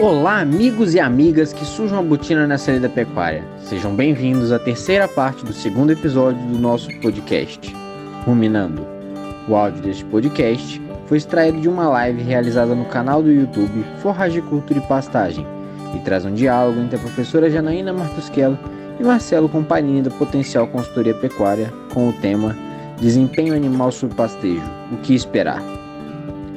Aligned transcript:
Olá, 0.00 0.40
amigos 0.40 0.94
e 0.94 0.98
amigas 0.98 1.52
que 1.52 1.62
sujam 1.62 1.98
a 1.98 2.02
botina 2.02 2.46
nessa 2.46 2.72
lida 2.72 2.88
pecuária. 2.88 3.44
Sejam 3.58 3.94
bem-vindos 3.94 4.50
à 4.50 4.58
terceira 4.58 5.06
parte 5.06 5.44
do 5.44 5.52
segundo 5.52 5.92
episódio 5.92 6.40
do 6.46 6.58
nosso 6.58 6.88
podcast, 7.00 7.76
Ruminando. 8.24 8.86
O 9.46 9.54
áudio 9.54 9.82
deste 9.82 10.02
podcast 10.06 10.80
foi 11.04 11.18
extraído 11.18 11.60
de 11.60 11.68
uma 11.68 11.86
live 11.86 12.22
realizada 12.22 12.74
no 12.74 12.86
canal 12.86 13.22
do 13.22 13.30
YouTube 13.30 13.84
Forragicultura 14.00 14.80
e 14.80 14.88
Pastagem 14.88 15.46
e 15.94 15.98
traz 15.98 16.24
um 16.24 16.32
diálogo 16.32 16.80
entre 16.80 16.96
a 16.96 17.02
professora 17.02 17.50
Janaína 17.50 17.92
Martusquelo 17.92 18.58
e 18.98 19.04
Marcelo 19.04 19.50
Comparini 19.50 20.00
da 20.00 20.10
Potencial 20.10 20.66
Consultoria 20.68 21.12
Pecuária 21.12 21.70
com 21.92 22.08
o 22.08 22.12
tema 22.14 22.56
Desempenho 22.98 23.54
Animal 23.54 23.92
sob 23.92 24.14
Pastejo, 24.14 24.62
o 24.92 24.96
que 25.02 25.14
esperar? 25.14 25.62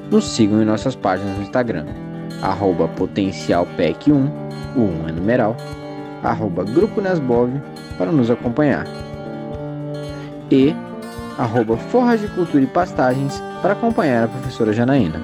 Nos 0.10 0.30
sigam 0.30 0.62
em 0.62 0.66
nossas 0.66 0.96
páginas 0.96 1.36
no 1.36 1.44
Instagram 1.44 2.03
arroba 2.44 2.90
potencialpec1, 2.90 4.30
o 4.76 4.82
1 4.82 5.08
é 5.08 5.12
numeral, 5.14 5.56
arroba 6.22 6.64
Grupo 6.66 7.00
Nesbov 7.00 7.50
para 7.98 8.12
nos 8.12 8.30
acompanhar. 8.30 8.86
E 10.52 10.76
arroba 11.38 11.78
Forras 11.78 12.20
de 12.20 12.28
Cultura 12.28 12.64
e 12.64 12.68
Pastagens 12.68 13.42
para 13.62 13.74
acompanhar 13.74 14.26
a 14.26 14.28
professora 14.28 14.74
Janaína. 14.74 15.22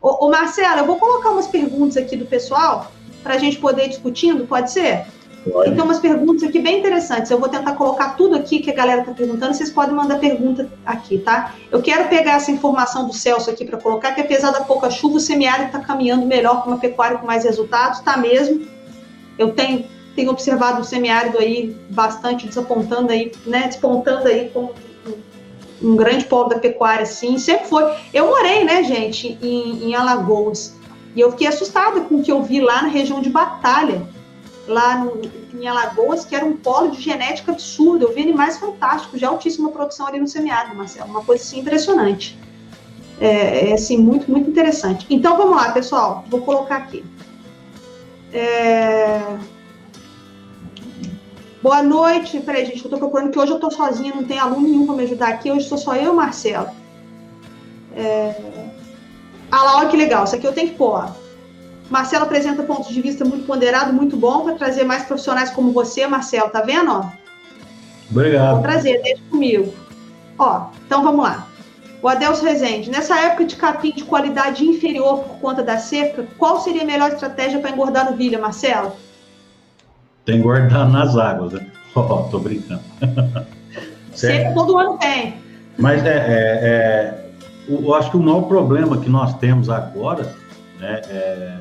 Ô, 0.00 0.30
Marcelo, 0.30 0.78
eu 0.78 0.86
vou 0.86 0.96
colocar 0.96 1.30
umas 1.30 1.46
perguntas 1.46 1.98
aqui 1.98 2.16
do 2.16 2.24
pessoal 2.24 2.90
para 3.22 3.34
a 3.34 3.38
gente 3.38 3.58
poder 3.58 3.84
ir 3.84 3.88
discutindo, 3.90 4.46
pode 4.46 4.70
ser? 4.70 5.06
Pode. 5.50 5.74
Tem 5.74 5.84
umas 5.84 5.98
perguntas 5.98 6.42
aqui 6.42 6.58
bem 6.58 6.78
interessantes. 6.78 7.30
Eu 7.30 7.38
vou 7.38 7.48
tentar 7.48 7.72
colocar 7.72 8.10
tudo 8.10 8.34
aqui 8.34 8.60
que 8.60 8.70
a 8.70 8.74
galera 8.74 9.00
está 9.00 9.12
perguntando. 9.12 9.52
Vocês 9.52 9.70
podem 9.70 9.94
mandar 9.94 10.18
pergunta 10.18 10.70
aqui, 10.86 11.18
tá? 11.18 11.54
Eu 11.70 11.82
quero 11.82 12.08
pegar 12.08 12.32
essa 12.32 12.50
informação 12.50 13.06
do 13.06 13.12
Celso 13.12 13.50
aqui 13.50 13.64
para 13.64 13.78
colocar, 13.78 14.12
que 14.12 14.20
apesar 14.20 14.52
da 14.52 14.62
pouca 14.62 14.90
chuva, 14.90 15.16
o 15.16 15.20
semiárido 15.20 15.66
está 15.66 15.80
caminhando 15.80 16.24
melhor 16.24 16.62
para 16.62 16.72
uma 16.72 16.78
pecuária 16.78 17.18
com 17.18 17.26
mais 17.26 17.44
resultados, 17.44 18.00
tá 18.00 18.16
mesmo. 18.16 18.66
Eu 19.38 19.52
tenho, 19.52 19.84
tenho 20.16 20.30
observado 20.30 20.80
o 20.80 20.84
semiárido 20.84 21.38
aí 21.38 21.76
bastante 21.90 22.46
desapontando 22.46 23.12
aí, 23.12 23.30
né? 23.46 23.66
Despontando 23.66 24.26
aí 24.28 24.48
como 24.48 24.72
um, 25.82 25.90
um 25.90 25.96
grande 25.96 26.24
polo 26.24 26.48
da 26.48 26.58
pecuária, 26.58 27.04
sim. 27.04 27.36
Sempre 27.36 27.66
foi. 27.66 27.84
Eu 28.14 28.28
morei, 28.28 28.64
né, 28.64 28.82
gente, 28.82 29.38
em, 29.42 29.90
em 29.90 29.94
Alagoas. 29.94 30.74
E 31.14 31.20
eu 31.20 31.30
fiquei 31.32 31.46
assustada 31.46 32.00
com 32.00 32.16
o 32.16 32.22
que 32.22 32.32
eu 32.32 32.42
vi 32.42 32.60
lá 32.60 32.82
na 32.82 32.88
região 32.88 33.20
de 33.20 33.28
Batalha 33.28 34.02
lá 34.66 34.98
no, 34.98 35.20
em 35.54 35.66
Alagoas, 35.66 36.24
que 36.24 36.34
era 36.34 36.44
um 36.44 36.56
polo 36.56 36.90
de 36.90 37.00
genética 37.00 37.52
absurdo. 37.52 38.04
Eu 38.04 38.14
vi 38.14 38.22
animais 38.22 38.58
fantásticos, 38.58 39.18
de 39.18 39.24
altíssima 39.24 39.70
produção 39.70 40.06
ali 40.06 40.18
no 40.18 40.28
semiárido, 40.28 40.76
Marcelo. 40.76 41.10
Uma 41.10 41.24
coisa 41.24 41.42
assim 41.42 41.60
impressionante. 41.60 42.38
É, 43.20 43.70
é, 43.70 43.74
assim, 43.74 43.96
muito, 43.96 44.30
muito 44.30 44.50
interessante. 44.50 45.06
Então 45.08 45.36
vamos 45.36 45.56
lá, 45.56 45.70
pessoal. 45.72 46.24
Vou 46.28 46.40
colocar 46.42 46.76
aqui. 46.76 47.04
É... 48.32 49.20
Boa 51.62 51.82
noite. 51.82 52.40
Peraí, 52.40 52.66
gente, 52.66 52.84
eu 52.84 52.90
tô 52.90 52.98
procurando 52.98 53.30
que 53.30 53.38
hoje 53.38 53.52
eu 53.52 53.60
tô 53.60 53.70
sozinha, 53.70 54.14
não 54.14 54.24
tem 54.24 54.38
aluno 54.38 54.68
nenhum 54.68 54.86
para 54.86 54.96
me 54.96 55.04
ajudar 55.04 55.28
aqui. 55.28 55.50
Hoje 55.50 55.68
sou 55.68 55.78
só 55.78 55.94
eu 55.94 56.04
e 56.04 56.08
o 56.08 56.14
Marcelo. 56.14 56.68
É... 57.94 58.34
Ah 59.50 59.78
olha 59.78 59.88
que 59.88 59.96
legal. 59.96 60.24
Isso 60.24 60.34
aqui 60.34 60.46
eu 60.46 60.52
tenho 60.52 60.70
que 60.70 60.76
pôr. 60.76 61.23
Marcelo 61.90 62.24
apresenta 62.24 62.62
pontos 62.62 62.92
de 62.92 63.00
vista 63.00 63.24
muito 63.24 63.46
ponderado, 63.46 63.92
muito 63.92 64.16
bom 64.16 64.44
para 64.44 64.54
trazer 64.54 64.84
mais 64.84 65.04
profissionais 65.04 65.50
como 65.50 65.72
você, 65.72 66.06
Marcelo. 66.06 66.50
Tá 66.50 66.62
vendo? 66.62 66.90
Ó? 66.90 67.10
Obrigado. 68.10 68.54
Vou 68.54 68.62
trazer, 68.62 69.02
deixa 69.02 69.22
comigo. 69.30 69.74
Ó, 70.38 70.68
então 70.86 71.02
vamos 71.02 71.24
lá. 71.24 71.46
O 72.02 72.08
Adelso 72.08 72.44
Rezende, 72.44 72.90
nessa 72.90 73.18
época 73.18 73.46
de 73.46 73.56
capim 73.56 73.92
de 73.92 74.04
qualidade 74.04 74.64
inferior 74.64 75.20
por 75.20 75.38
conta 75.38 75.62
da 75.62 75.78
seca, 75.78 76.26
qual 76.36 76.60
seria 76.60 76.82
a 76.82 76.86
melhor 76.86 77.10
estratégia 77.10 77.60
para 77.60 77.70
engordar 77.70 78.10
novilha, 78.10 78.38
Marcelo? 78.38 78.92
Tem 80.24 80.38
engordar 80.38 80.90
nas 80.90 81.16
águas, 81.16 81.52
né? 81.52 81.66
Oh, 81.96 82.24
tô 82.24 82.40
brincando. 82.40 82.82
seca 84.12 84.52
todo 84.52 84.76
ano 84.76 84.98
tem. 84.98 85.36
Mas 85.78 86.04
é, 86.04 86.08
é, 86.08 86.58
é, 86.62 87.24
eu 87.68 87.94
acho 87.94 88.10
que 88.10 88.16
o 88.16 88.20
maior 88.20 88.42
problema 88.42 88.98
que 88.98 89.08
nós 89.08 89.38
temos 89.38 89.70
agora 89.70 90.34
né, 90.80 91.00
é, 91.08 91.58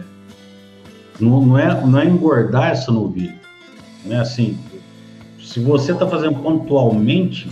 não, 1.19 1.41
não, 1.41 1.57
é, 1.57 1.85
não 1.85 2.00
é 2.00 2.06
engordar 2.06 2.72
essa 2.72 2.91
novilha. 2.91 3.35
Né? 4.06 4.19
Assim, 4.19 4.57
se 5.41 5.59
você 5.59 5.91
está 5.91 6.07
fazendo 6.07 6.40
pontualmente, 6.40 7.50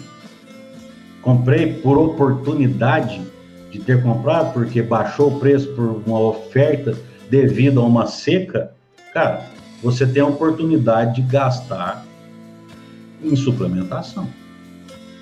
comprei 1.21 1.73
por 1.73 1.97
oportunidade 1.97 3.21
de 3.71 3.79
ter 3.79 4.01
comprado, 4.01 4.53
porque 4.53 4.81
baixou 4.81 5.35
o 5.35 5.39
preço 5.39 5.73
por 5.73 6.01
uma 6.05 6.19
oferta 6.19 6.97
devido 7.29 7.79
a 7.79 7.85
uma 7.85 8.07
seca, 8.07 8.71
cara, 9.13 9.45
você 9.81 10.05
tem 10.05 10.21
a 10.21 10.27
oportunidade 10.27 11.15
de 11.15 11.21
gastar 11.21 12.05
em 13.23 13.35
suplementação. 13.35 14.27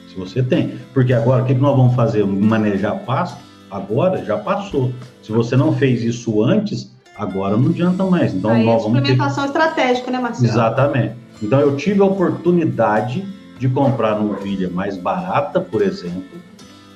Se 0.09 0.15
você 0.15 0.41
tem. 0.41 0.79
Porque 0.93 1.13
agora, 1.13 1.43
o 1.43 1.45
que 1.45 1.53
nós 1.53 1.77
vamos 1.77 1.95
fazer? 1.95 2.25
Manejar 2.25 2.97
pasto? 3.05 3.37
Agora 3.69 4.23
já 4.25 4.37
passou. 4.37 4.91
Se 5.21 5.31
você 5.31 5.55
não 5.55 5.73
fez 5.73 6.03
isso 6.03 6.43
antes, 6.43 6.91
Agora 7.19 7.57
não 7.57 7.69
adianta 7.69 8.05
mais. 8.05 8.33
Então, 8.33 8.49
Aí 8.49 8.65
nós 8.65 8.81
é 8.81 8.85
suplementação 8.85 9.43
ter... 9.43 9.49
estratégica, 9.49 10.09
né, 10.09 10.19
Marcelo? 10.19 10.47
Exatamente. 10.47 11.15
Então, 11.43 11.59
eu 11.59 11.75
tive 11.75 12.01
a 12.01 12.05
oportunidade 12.05 13.27
de 13.59 13.67
comprar 13.67 14.17
novilha 14.17 14.69
mais 14.69 14.95
barata, 14.95 15.59
por 15.59 15.81
exemplo, 15.81 16.39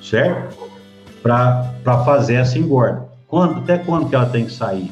certo? 0.02 0.56
Para 1.22 1.74
fazer 2.06 2.36
essa 2.36 2.58
engorda. 2.58 3.06
Quando, 3.28 3.58
até 3.58 3.76
quando 3.76 4.08
que 4.08 4.14
ela 4.14 4.24
tem 4.24 4.46
que 4.46 4.52
sair? 4.52 4.90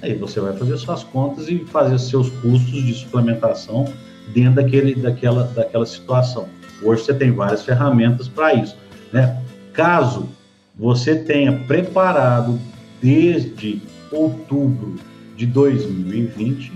Aí 0.00 0.14
você 0.14 0.38
vai 0.38 0.52
fazer 0.52 0.76
suas 0.76 1.02
contas 1.02 1.48
e 1.48 1.58
fazer 1.64 1.98
seus 1.98 2.30
custos 2.30 2.70
de 2.84 2.94
suplementação 2.94 3.92
dentro 4.28 4.62
daquele, 4.62 4.94
daquela, 4.94 5.42
daquela 5.42 5.86
situação. 5.86 6.46
Hoje 6.80 7.02
você 7.02 7.14
tem 7.14 7.32
várias 7.32 7.64
ferramentas 7.64 8.28
para 8.28 8.54
isso. 8.54 8.76
Né? 9.12 9.42
Caso 9.72 10.28
você 10.76 11.16
tenha 11.16 11.52
preparado 11.66 12.60
desde 13.02 13.82
outubro 14.12 14.96
de 15.36 15.46
2020 15.46 16.72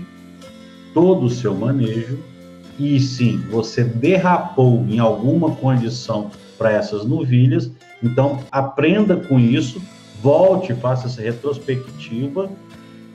todo 0.93 1.25
o 1.25 1.29
seu 1.29 1.53
manejo. 1.53 2.19
E 2.79 2.99
sim, 2.99 3.43
você 3.51 3.83
derrapou 3.83 4.85
em 4.87 4.99
alguma 4.99 5.51
condição 5.55 6.31
para 6.57 6.71
essas 6.71 7.05
novilhas, 7.05 7.69
então 8.01 8.39
aprenda 8.51 9.15
com 9.15 9.39
isso, 9.39 9.81
volte, 10.21 10.73
faça 10.73 11.07
essa 11.07 11.21
retrospectiva, 11.21 12.49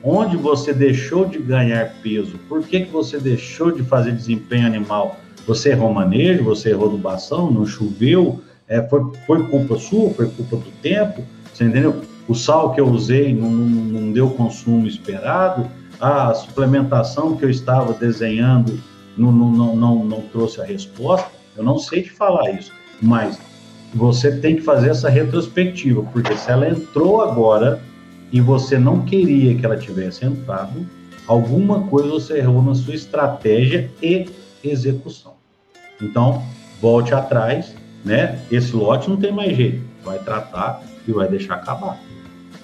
onde 0.03 0.37
você 0.37 0.73
deixou 0.73 1.25
de 1.25 1.39
ganhar 1.39 1.95
peso, 2.03 2.39
por 2.49 2.63
que, 2.63 2.85
que 2.85 2.93
você 2.93 3.19
deixou 3.19 3.73
de 3.73 3.83
fazer 3.83 4.13
desempenho 4.13 4.67
animal? 4.67 5.17
Você 5.47 5.71
errou 5.71 5.93
manejo, 5.93 6.45
você 6.45 6.71
errou 6.71 6.89
adubação, 6.89 7.51
não 7.51 7.67
choveu, 7.67 8.41
é, 8.69 8.83
foi, 8.83 9.01
foi 9.27 9.43
culpa 9.45 9.77
sua, 9.79 10.11
foi 10.11 10.29
culpa 10.29 10.57
do 10.57 10.71
tempo, 10.83 11.25
você 11.53 11.65
entendeu? 11.65 12.01
O 12.29 12.35
sal 12.35 12.73
que 12.73 12.81
eu 12.81 12.87
usei 12.87 13.35
não, 13.35 13.51
não, 13.51 14.01
não 14.01 14.13
deu 14.13 14.27
o 14.27 14.35
consumo 14.35 14.87
esperado, 14.87 15.67
a 15.99 16.33
suplementação 16.35 17.37
que 17.37 17.45
eu 17.45 17.51
estava 17.51 17.93
desenhando 17.95 18.79
não, 19.17 19.33
não, 19.33 19.75
não, 19.75 20.05
não 20.05 20.21
trouxe 20.23 20.61
a 20.61 20.65
resposta, 20.65 21.31
eu 21.57 21.65
não 21.65 21.79
sei 21.79 22.03
te 22.03 22.11
falar 22.11 22.51
isso, 22.53 22.73
mas 23.03 23.41
você 23.95 24.37
tem 24.37 24.57
que 24.57 24.63
fazer 24.63 24.91
essa 24.91 25.09
retrospectiva, 25.09 26.03
porque 26.13 26.37
se 26.37 26.51
ela 26.51 26.69
entrou 26.69 27.21
agora 27.21 27.81
e 28.31 28.41
você 28.41 28.79
não 28.79 29.01
queria 29.01 29.55
que 29.57 29.65
ela 29.65 29.77
tivesse 29.77 30.25
entrado, 30.25 30.87
alguma 31.27 31.83
coisa 31.89 32.09
você 32.11 32.39
errou 32.39 32.63
na 32.63 32.75
sua 32.75 32.95
estratégia 32.95 33.91
e 34.03 34.27
execução. 34.63 35.35
Então, 36.01 36.43
volte 36.81 37.15
atrás, 37.15 37.75
né? 38.05 38.39
Esse 38.51 38.77
lote 38.77 39.09
não 39.09 39.17
tem 39.17 39.33
mais 39.33 39.57
jeito, 39.57 39.83
vai 40.05 40.19
tratar 40.19 40.83
e 41.07 41.13
vai 41.13 41.27
deixar 41.29 41.55
acabar. 41.55 41.99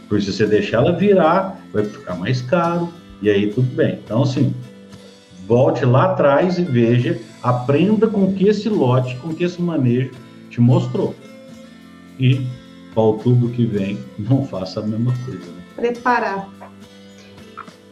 Porque 0.09 0.25
se 0.25 0.33
você 0.33 0.47
deixar 0.47 0.79
ela 0.79 0.93
virar, 0.93 1.59
vai 1.73 1.85
ficar 1.85 2.15
mais 2.15 2.43
caro, 2.43 2.93
e 3.23 3.31
aí 3.31 3.53
tudo 3.53 3.75
bem. 3.75 4.01
Então, 4.05 4.23
assim, 4.23 4.55
volte 5.47 5.85
lá 5.85 6.13
atrás 6.13 6.59
e 6.59 6.63
veja, 6.63 7.21
aprenda 7.43 8.07
com 8.07 8.33
que 8.33 8.49
esse 8.49 8.69
lote, 8.69 9.17
com 9.17 9.35
que 9.35 9.45
esse 9.45 9.61
manejo 9.61 10.11
te 10.51 10.61
mostrou. 10.61 11.15
E 12.19 12.47
para 12.93 13.03
outubro 13.03 13.49
que 13.51 13.67
vem, 13.67 13.99
não 14.19 14.47
faça 14.47 14.81
a 14.81 14.83
mesma 14.83 15.13
coisa. 15.25 15.47
Né? 15.47 15.63
Preparar. 15.77 16.49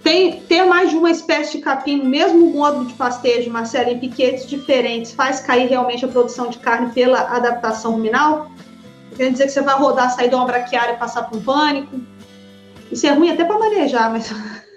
Tem, 0.03 0.41
ter 0.41 0.65
mais 0.65 0.91
de 0.91 0.97
uma 0.97 1.11
espécie 1.11 1.59
de 1.59 1.63
capim 1.63 1.99
no 1.99 2.05
mesmo 2.07 2.53
módulo 2.53 2.87
de 2.87 2.95
pastejo, 2.95 3.51
Marcelo, 3.51 3.91
em 3.91 4.01
piquetes 4.01 4.49
diferentes, 4.49 5.13
faz 5.13 5.41
cair 5.41 5.69
realmente 5.69 6.05
a 6.05 6.09
produção 6.09 6.51
de 6.51 6.59
carne 6.59 6.91
pela 6.93 7.21
adaptação 7.21 7.93
ruminal? 7.93 8.51
Quer 9.17 9.31
dizer 9.31 9.45
que 9.45 9.51
você 9.51 9.63
vai 9.63 9.79
rodar, 9.79 10.11
sair 10.11 10.29
de 10.29 10.35
uma 10.35 10.47
braquiária 10.47 10.95
e 10.95 10.97
passar 10.97 11.25
por 11.25 11.39
um 11.39 11.43
pânico. 11.43 12.01
Isso 12.91 13.07
é 13.07 13.13
ruim 13.13 13.31
até 13.31 13.45
para 13.45 13.59
manejar, 13.59 14.11
mas. 14.11 14.33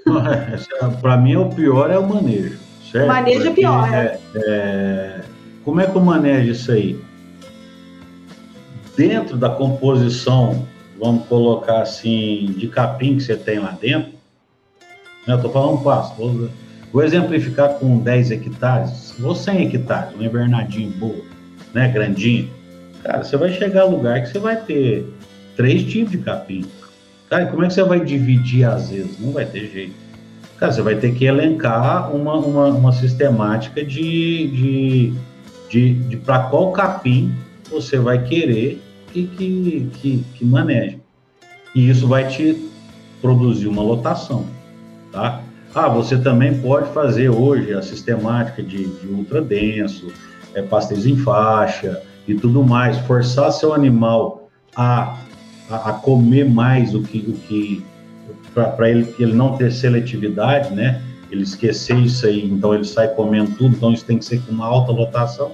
para 1.01 1.17
mim, 1.17 1.35
o 1.35 1.49
pior 1.49 1.89
é 1.89 1.97
o 1.97 2.07
manejo. 2.07 2.59
Certo? 2.91 3.07
Manejo 3.07 3.37
Porque 3.37 3.49
é 3.49 3.53
pior, 3.53 3.93
é, 3.93 4.19
é, 4.35 5.21
Como 5.63 5.81
é 5.81 5.87
que 5.87 5.95
eu 5.95 6.01
manejo 6.01 6.51
isso 6.51 6.71
aí? 6.71 6.99
dentro 8.95 9.37
da 9.37 9.49
composição, 9.49 10.65
vamos 10.99 11.27
colocar 11.27 11.81
assim, 11.81 12.53
de 12.57 12.67
capim 12.67 13.17
que 13.17 13.23
você 13.23 13.35
tem 13.35 13.59
lá 13.59 13.71
dentro, 13.71 14.13
né, 15.27 15.33
eu 15.33 15.35
estou 15.35 15.51
falando 15.51 15.83
pasto, 15.83 16.15
vou, 16.15 16.49
vou, 16.91 17.03
exemplificar 17.03 17.75
com 17.75 17.99
10 17.99 18.31
hectares, 18.31 19.15
ou 19.21 19.35
100 19.35 19.67
hectares, 19.67 20.15
um 20.17 20.23
invernadinho 20.23 20.91
boa, 20.91 21.23
né, 21.73 21.89
grandinho, 21.89 22.49
cara, 23.05 23.23
você 23.23 23.37
vai 23.37 23.53
chegar 23.53 23.81
a 23.81 23.85
lugar 23.85 24.21
que 24.21 24.29
você 24.29 24.39
vai 24.39 24.55
ter 24.57 25.05
três 25.55 25.83
tipos 25.83 26.11
de 26.11 26.17
capim. 26.17 26.65
Cara, 27.29 27.45
como 27.45 27.63
é 27.63 27.67
que 27.67 27.73
você 27.73 27.83
vai 27.83 27.99
dividir 27.99 28.63
às 28.63 28.89
vezes? 28.89 29.19
Não 29.19 29.31
vai 29.31 29.45
ter 29.45 29.69
jeito. 29.71 29.93
Cara, 30.57 30.71
você 30.71 30.81
vai 30.81 30.95
ter 30.95 31.13
que 31.13 31.25
elencar 31.25 32.13
uma, 32.15 32.35
uma, 32.35 32.67
uma 32.67 32.91
sistemática 32.91 33.83
de, 33.83 34.47
de, 34.47 35.13
de, 35.69 35.93
de 35.93 36.17
para 36.17 36.39
qual 36.49 36.71
capim 36.71 37.31
você 37.69 37.99
vai 37.99 38.23
querer 38.23 38.81
que, 39.13 39.27
que, 39.27 39.89
que, 39.93 40.25
que 40.33 40.45
maneje. 40.45 40.99
E 41.75 41.89
isso 41.89 42.07
vai 42.07 42.27
te 42.27 42.69
produzir 43.21 43.67
uma 43.67 43.83
lotação, 43.83 44.45
tá? 45.11 45.41
Ah, 45.73 45.89
você 45.89 46.17
também 46.17 46.57
pode 46.59 46.89
fazer 46.93 47.29
hoje 47.29 47.73
a 47.73 47.81
sistemática 47.81 48.63
de, 48.63 48.85
de 48.85 49.07
ultra 49.07 49.41
denso, 49.41 50.07
é, 50.53 50.61
pastéis 50.61 51.05
em 51.05 51.17
faixa 51.17 52.01
e 52.27 52.35
tudo 52.35 52.63
mais, 52.63 52.97
forçar 52.99 53.51
seu 53.51 53.73
animal 53.73 54.49
a, 54.75 55.17
a, 55.69 55.89
a 55.89 55.93
comer 55.93 56.49
mais 56.49 56.93
o 56.93 57.01
que, 57.01 57.19
o 57.19 57.33
que 57.33 57.83
para 58.53 58.89
ele, 58.89 59.13
ele 59.19 59.33
não 59.33 59.57
ter 59.57 59.71
seletividade, 59.71 60.73
né? 60.73 61.01
Ele 61.31 61.43
esquecer 61.43 61.97
isso 61.97 62.25
aí, 62.25 62.45
então 62.45 62.73
ele 62.73 62.85
sai 62.85 63.09
comendo 63.09 63.51
tudo, 63.57 63.75
então 63.75 63.91
isso 63.91 64.05
tem 64.05 64.17
que 64.17 64.25
ser 64.25 64.41
com 64.41 64.51
uma 64.51 64.65
alta 64.65 64.91
lotação. 64.91 65.51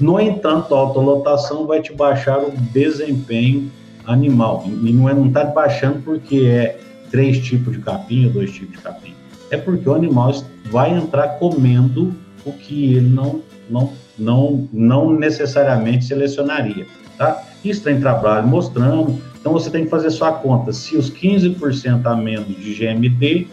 No 0.00 0.18
entanto, 0.18 0.74
a 0.74 0.78
autolotação 0.78 1.66
vai 1.66 1.82
te 1.82 1.92
baixar 1.92 2.38
o 2.38 2.50
desempenho 2.50 3.70
animal. 4.06 4.64
E 4.66 4.92
não 4.92 5.26
está 5.26 5.40
é, 5.40 5.44
tá 5.44 5.50
baixando 5.52 6.00
porque 6.02 6.46
é 6.46 6.80
três 7.10 7.38
tipos 7.38 7.74
de 7.74 7.80
capim 7.80 8.26
ou 8.26 8.32
dois 8.32 8.50
tipos 8.50 8.76
de 8.76 8.82
capim. 8.82 9.14
É 9.50 9.56
porque 9.56 9.88
o 9.88 9.94
animal 9.94 10.32
vai 10.70 10.92
entrar 10.92 11.28
comendo 11.38 12.14
o 12.44 12.52
que 12.52 12.94
ele 12.94 13.08
não, 13.08 13.42
não, 13.68 13.92
não, 14.20 14.68
não 14.72 15.12
necessariamente 15.12 16.04
selecionaria. 16.04 16.86
Tá? 17.16 17.42
Isso 17.64 17.82
tem 17.82 18.00
trabalho 18.00 18.46
mostrando. 18.46 19.20
Então 19.40 19.52
você 19.52 19.70
tem 19.70 19.84
que 19.84 19.90
fazer 19.90 20.10
sua 20.10 20.32
conta. 20.32 20.72
Se 20.72 20.96
os 20.96 21.10
15% 21.10 22.06
a 22.06 22.14
menos 22.14 22.46
de 22.46 22.74
GMD 22.74 23.46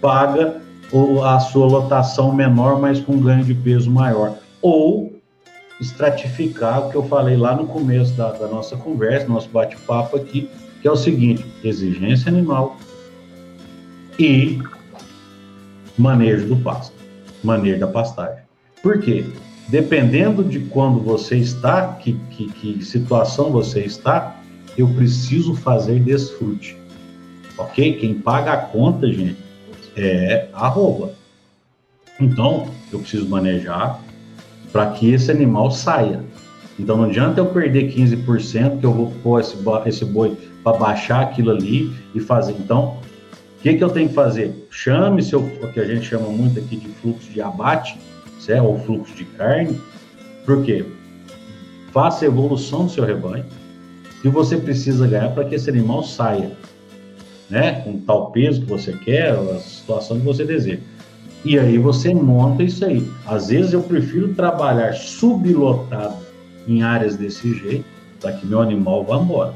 paga 0.00 0.60
a 1.24 1.40
sua 1.40 1.66
lotação 1.66 2.34
menor, 2.34 2.80
mas 2.80 3.00
com 3.00 3.18
ganho 3.18 3.44
de 3.44 3.54
peso 3.54 3.90
maior. 3.90 4.36
Ou 4.60 5.12
estratificar 5.80 6.86
o 6.86 6.90
que 6.90 6.96
eu 6.96 7.02
falei 7.04 7.36
lá 7.36 7.54
no 7.54 7.66
começo 7.66 8.12
da, 8.14 8.32
da 8.32 8.46
nossa 8.46 8.76
conversa, 8.76 9.26
nosso 9.26 9.48
bate-papo 9.48 10.16
aqui, 10.16 10.50
que 10.82 10.88
é 10.88 10.90
o 10.90 10.96
seguinte: 10.96 11.44
exigência 11.64 12.28
animal 12.28 12.76
e 14.18 14.60
manejo 15.96 16.46
do 16.46 16.56
pasto, 16.56 16.94
manejo 17.42 17.80
da 17.80 17.86
pastagem. 17.86 18.42
Por 18.82 19.00
quê? 19.00 19.24
Dependendo 19.68 20.42
de 20.42 20.60
quando 20.60 21.00
você 21.00 21.36
está, 21.36 21.88
que, 21.94 22.14
que, 22.30 22.48
que 22.52 22.84
situação 22.84 23.50
você 23.50 23.80
está, 23.80 24.40
eu 24.76 24.88
preciso 24.88 25.54
fazer 25.54 26.00
desfrute. 26.00 26.76
Ok? 27.56 27.98
Quem 27.98 28.14
paga 28.14 28.52
a 28.52 28.56
conta, 28.56 29.06
gente, 29.06 29.36
é 29.96 30.48
arroba. 30.52 31.12
Então, 32.18 32.68
eu 32.92 32.98
preciso 32.98 33.28
manejar, 33.28 34.00
para 34.72 34.90
que 34.90 35.12
esse 35.12 35.30
animal 35.30 35.70
saia. 35.70 36.22
Então 36.78 36.96
não 36.96 37.04
adianta 37.04 37.40
eu 37.40 37.46
perder 37.46 37.92
15% 37.92 38.80
que 38.80 38.86
eu 38.86 38.92
vou 38.92 39.12
pôr 39.22 39.40
esse, 39.40 39.56
esse 39.86 40.04
boi 40.04 40.36
para 40.62 40.78
baixar 40.78 41.20
aquilo 41.20 41.50
ali 41.50 41.94
e 42.14 42.20
fazer. 42.20 42.52
Então, 42.52 42.98
o 43.58 43.62
que, 43.62 43.74
que 43.74 43.84
eu 43.84 43.90
tenho 43.90 44.08
que 44.08 44.14
fazer? 44.14 44.66
Chame 44.70 45.22
seu, 45.22 45.40
o 45.40 45.72
que 45.72 45.80
a 45.80 45.84
gente 45.84 46.06
chama 46.06 46.28
muito 46.28 46.58
aqui 46.58 46.76
de 46.76 46.88
fluxo 46.88 47.30
de 47.30 47.42
abate, 47.42 47.98
certo? 48.40 48.64
ou 48.64 48.78
fluxo 48.80 49.14
de 49.14 49.24
carne. 49.24 49.80
Por 50.44 50.64
quê? 50.64 50.84
Faça 51.92 52.24
a 52.24 52.28
evolução 52.28 52.86
do 52.86 52.90
seu 52.90 53.04
rebanho 53.04 53.44
que 54.22 54.28
você 54.28 54.56
precisa 54.56 55.06
ganhar 55.06 55.30
para 55.30 55.44
que 55.44 55.54
esse 55.54 55.70
animal 55.70 56.02
saia, 56.02 56.52
né? 57.48 57.80
Com 57.82 57.98
tal 58.00 58.30
peso 58.30 58.60
que 58.60 58.66
você 58.66 58.92
quer, 58.92 59.32
a 59.32 59.58
situação 59.58 60.18
que 60.18 60.24
você 60.24 60.44
deseja. 60.44 60.80
E 61.44 61.58
aí 61.58 61.78
você 61.78 62.12
monta 62.14 62.62
isso 62.62 62.84
aí. 62.84 63.08
Às 63.26 63.48
vezes 63.48 63.72
eu 63.72 63.82
prefiro 63.82 64.34
trabalhar 64.34 64.92
sublotado 64.92 66.16
em 66.68 66.82
áreas 66.82 67.16
desse 67.16 67.54
jeito, 67.54 67.84
para 68.20 68.32
que 68.32 68.46
meu 68.46 68.60
animal 68.60 69.04
vá 69.04 69.16
embora. 69.16 69.54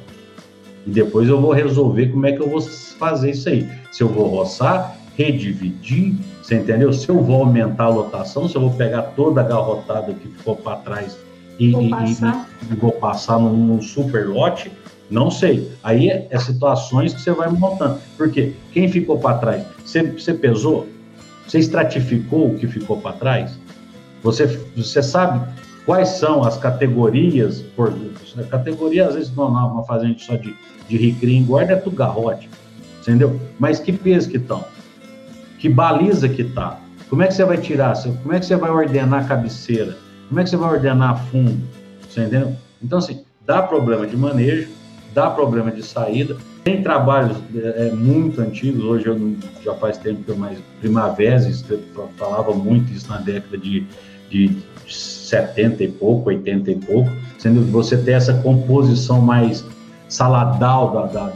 E 0.86 0.90
depois 0.90 1.28
eu 1.28 1.40
vou 1.40 1.52
resolver 1.52 2.08
como 2.08 2.26
é 2.26 2.32
que 2.32 2.40
eu 2.40 2.48
vou 2.48 2.60
fazer 2.60 3.30
isso 3.30 3.48
aí. 3.48 3.68
Se 3.92 4.02
eu 4.02 4.08
vou 4.08 4.28
roçar, 4.28 4.96
redividir, 5.16 6.14
você 6.44 6.56
entendeu? 6.56 6.92
Se 6.92 7.08
eu 7.08 7.22
vou 7.22 7.36
aumentar 7.36 7.84
a 7.84 7.88
lotação, 7.88 8.46
se 8.46 8.54
eu 8.54 8.60
vou 8.60 8.70
pegar 8.72 9.00
toda 9.16 9.40
a 9.40 9.44
garrotada 9.44 10.12
que 10.12 10.28
ficou 10.28 10.54
para 10.54 10.76
trás 10.76 11.16
e 11.58 11.70
vou 11.70 11.88
passar, 11.88 12.50
e, 12.60 12.72
e 12.72 12.76
vou 12.76 12.92
passar 12.92 13.38
num, 13.38 13.56
num, 13.56 13.80
super 13.80 14.28
lote, 14.28 14.70
não 15.10 15.30
sei. 15.30 15.72
Aí 15.82 16.10
é, 16.10 16.26
é, 16.28 16.38
situações 16.38 17.14
que 17.14 17.22
você 17.22 17.32
vai 17.32 17.48
montando. 17.48 17.98
Porque 18.18 18.52
quem 18.74 18.90
ficou 18.90 19.18
para 19.18 19.38
trás? 19.38 19.64
Você, 19.86 20.02
você 20.02 20.34
pesou? 20.34 20.86
Você 21.48 21.60
estratificou 21.60 22.50
o 22.50 22.58
que 22.58 22.66
ficou 22.66 22.98
para 22.98 23.12
trás? 23.12 23.58
Você, 24.22 24.46
você 24.76 25.02
sabe 25.02 25.48
quais 25.86 26.10
são 26.10 26.44
as 26.44 26.58
categorias 26.58 27.62
por 27.74 27.90
A 28.36 28.42
categoria, 28.42 29.08
às 29.08 29.14
vezes, 29.14 29.34
não, 29.34 29.50
não 29.50 29.72
uma 29.72 29.84
fazenda 29.84 30.18
só 30.18 30.36
de, 30.36 30.54
de 30.90 30.96
recria 30.98 31.38
engorda 31.38 31.72
é 31.72 31.76
tudo 31.76 31.96
garrote, 31.96 32.50
entendeu? 33.00 33.40
Mas 33.58 33.80
que 33.80 33.94
peso 33.94 34.28
que 34.28 34.36
estão? 34.36 34.73
Que 35.64 35.68
baliza 35.70 36.28
que 36.28 36.44
tá? 36.44 36.78
Como 37.08 37.22
é 37.22 37.26
que 37.26 37.32
você 37.32 37.42
vai 37.42 37.56
tirar? 37.56 37.94
Como 38.22 38.34
é 38.34 38.38
que 38.38 38.44
você 38.44 38.54
vai 38.54 38.70
ordenar 38.70 39.24
a 39.24 39.26
cabeceira? 39.26 39.96
Como 40.28 40.38
é 40.38 40.44
que 40.44 40.50
você 40.50 40.58
vai 40.58 40.72
ordenar 40.74 41.24
fundo? 41.28 41.58
Você 42.06 42.20
entendeu? 42.20 42.54
Então, 42.82 42.98
assim, 42.98 43.24
dá 43.46 43.62
problema 43.62 44.06
de 44.06 44.14
manejo, 44.14 44.68
dá 45.14 45.30
problema 45.30 45.70
de 45.70 45.82
saída, 45.82 46.36
tem 46.64 46.82
trabalhos 46.82 47.38
é, 47.54 47.86
é, 47.86 47.90
muito 47.92 48.42
antigos, 48.42 48.84
hoje 48.84 49.06
eu 49.06 49.18
não, 49.18 49.36
já 49.64 49.72
faz 49.76 49.96
tempo 49.96 50.22
que 50.22 50.28
eu 50.32 50.36
mais. 50.36 50.58
Primaveses, 50.80 51.64
falava 52.18 52.52
muito 52.52 52.92
isso 52.92 53.08
na 53.08 53.16
década 53.16 53.56
de, 53.56 53.86
de 54.28 54.54
70 54.86 55.82
e 55.82 55.88
pouco, 55.88 56.28
80 56.28 56.72
e 56.72 56.76
pouco, 56.76 57.10
sendo 57.38 57.64
que 57.64 57.70
você 57.70 57.96
tem 57.96 58.12
essa 58.12 58.34
composição 58.34 59.18
mais 59.18 59.64
saladal 60.10 60.92
da, 60.92 61.06
da, 61.06 61.28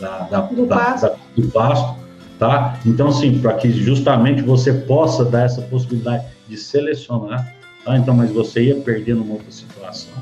da, 0.00 0.26
da 0.28 0.40
do, 0.40 0.66
pasto. 1.46 1.99
Tá? 2.40 2.80
Então, 2.84 3.08
assim, 3.08 3.38
para 3.38 3.54
que 3.54 3.70
justamente 3.70 4.42
você 4.42 4.72
possa 4.72 5.24
dar 5.24 5.44
essa 5.44 5.62
possibilidade 5.62 6.24
de 6.48 6.56
selecionar, 6.56 7.54
tá? 7.84 7.96
Então, 7.96 8.14
mas 8.14 8.32
você 8.32 8.64
ia 8.64 8.76
perdendo 8.76 9.22
uma 9.22 9.34
outra 9.34 9.52
situação. 9.52 10.12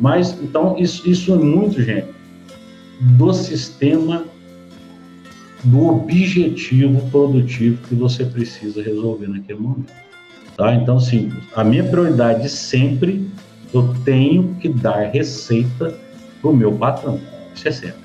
Mas, 0.00 0.36
então, 0.42 0.76
isso, 0.76 1.08
isso 1.08 1.32
é 1.32 1.36
muito, 1.36 1.80
gente 1.80 2.18
do 3.00 3.32
sistema 3.32 4.24
do 5.64 5.86
objetivo 5.88 7.10
produtivo 7.10 7.78
que 7.88 7.94
você 7.94 8.24
precisa 8.24 8.82
resolver 8.82 9.26
naquele 9.26 9.58
momento. 9.58 9.92
Tá? 10.56 10.74
Então, 10.74 10.98
assim, 10.98 11.32
a 11.54 11.64
minha 11.64 11.84
prioridade 11.84 12.48
sempre 12.48 13.26
eu 13.72 13.94
tenho 14.04 14.54
que 14.60 14.68
dar 14.68 15.10
receita 15.10 15.96
para 16.40 16.50
o 16.50 16.56
meu 16.56 16.72
patrão. 16.72 17.20
Isso 17.54 17.68
é 17.68 17.72
certo. 17.72 17.99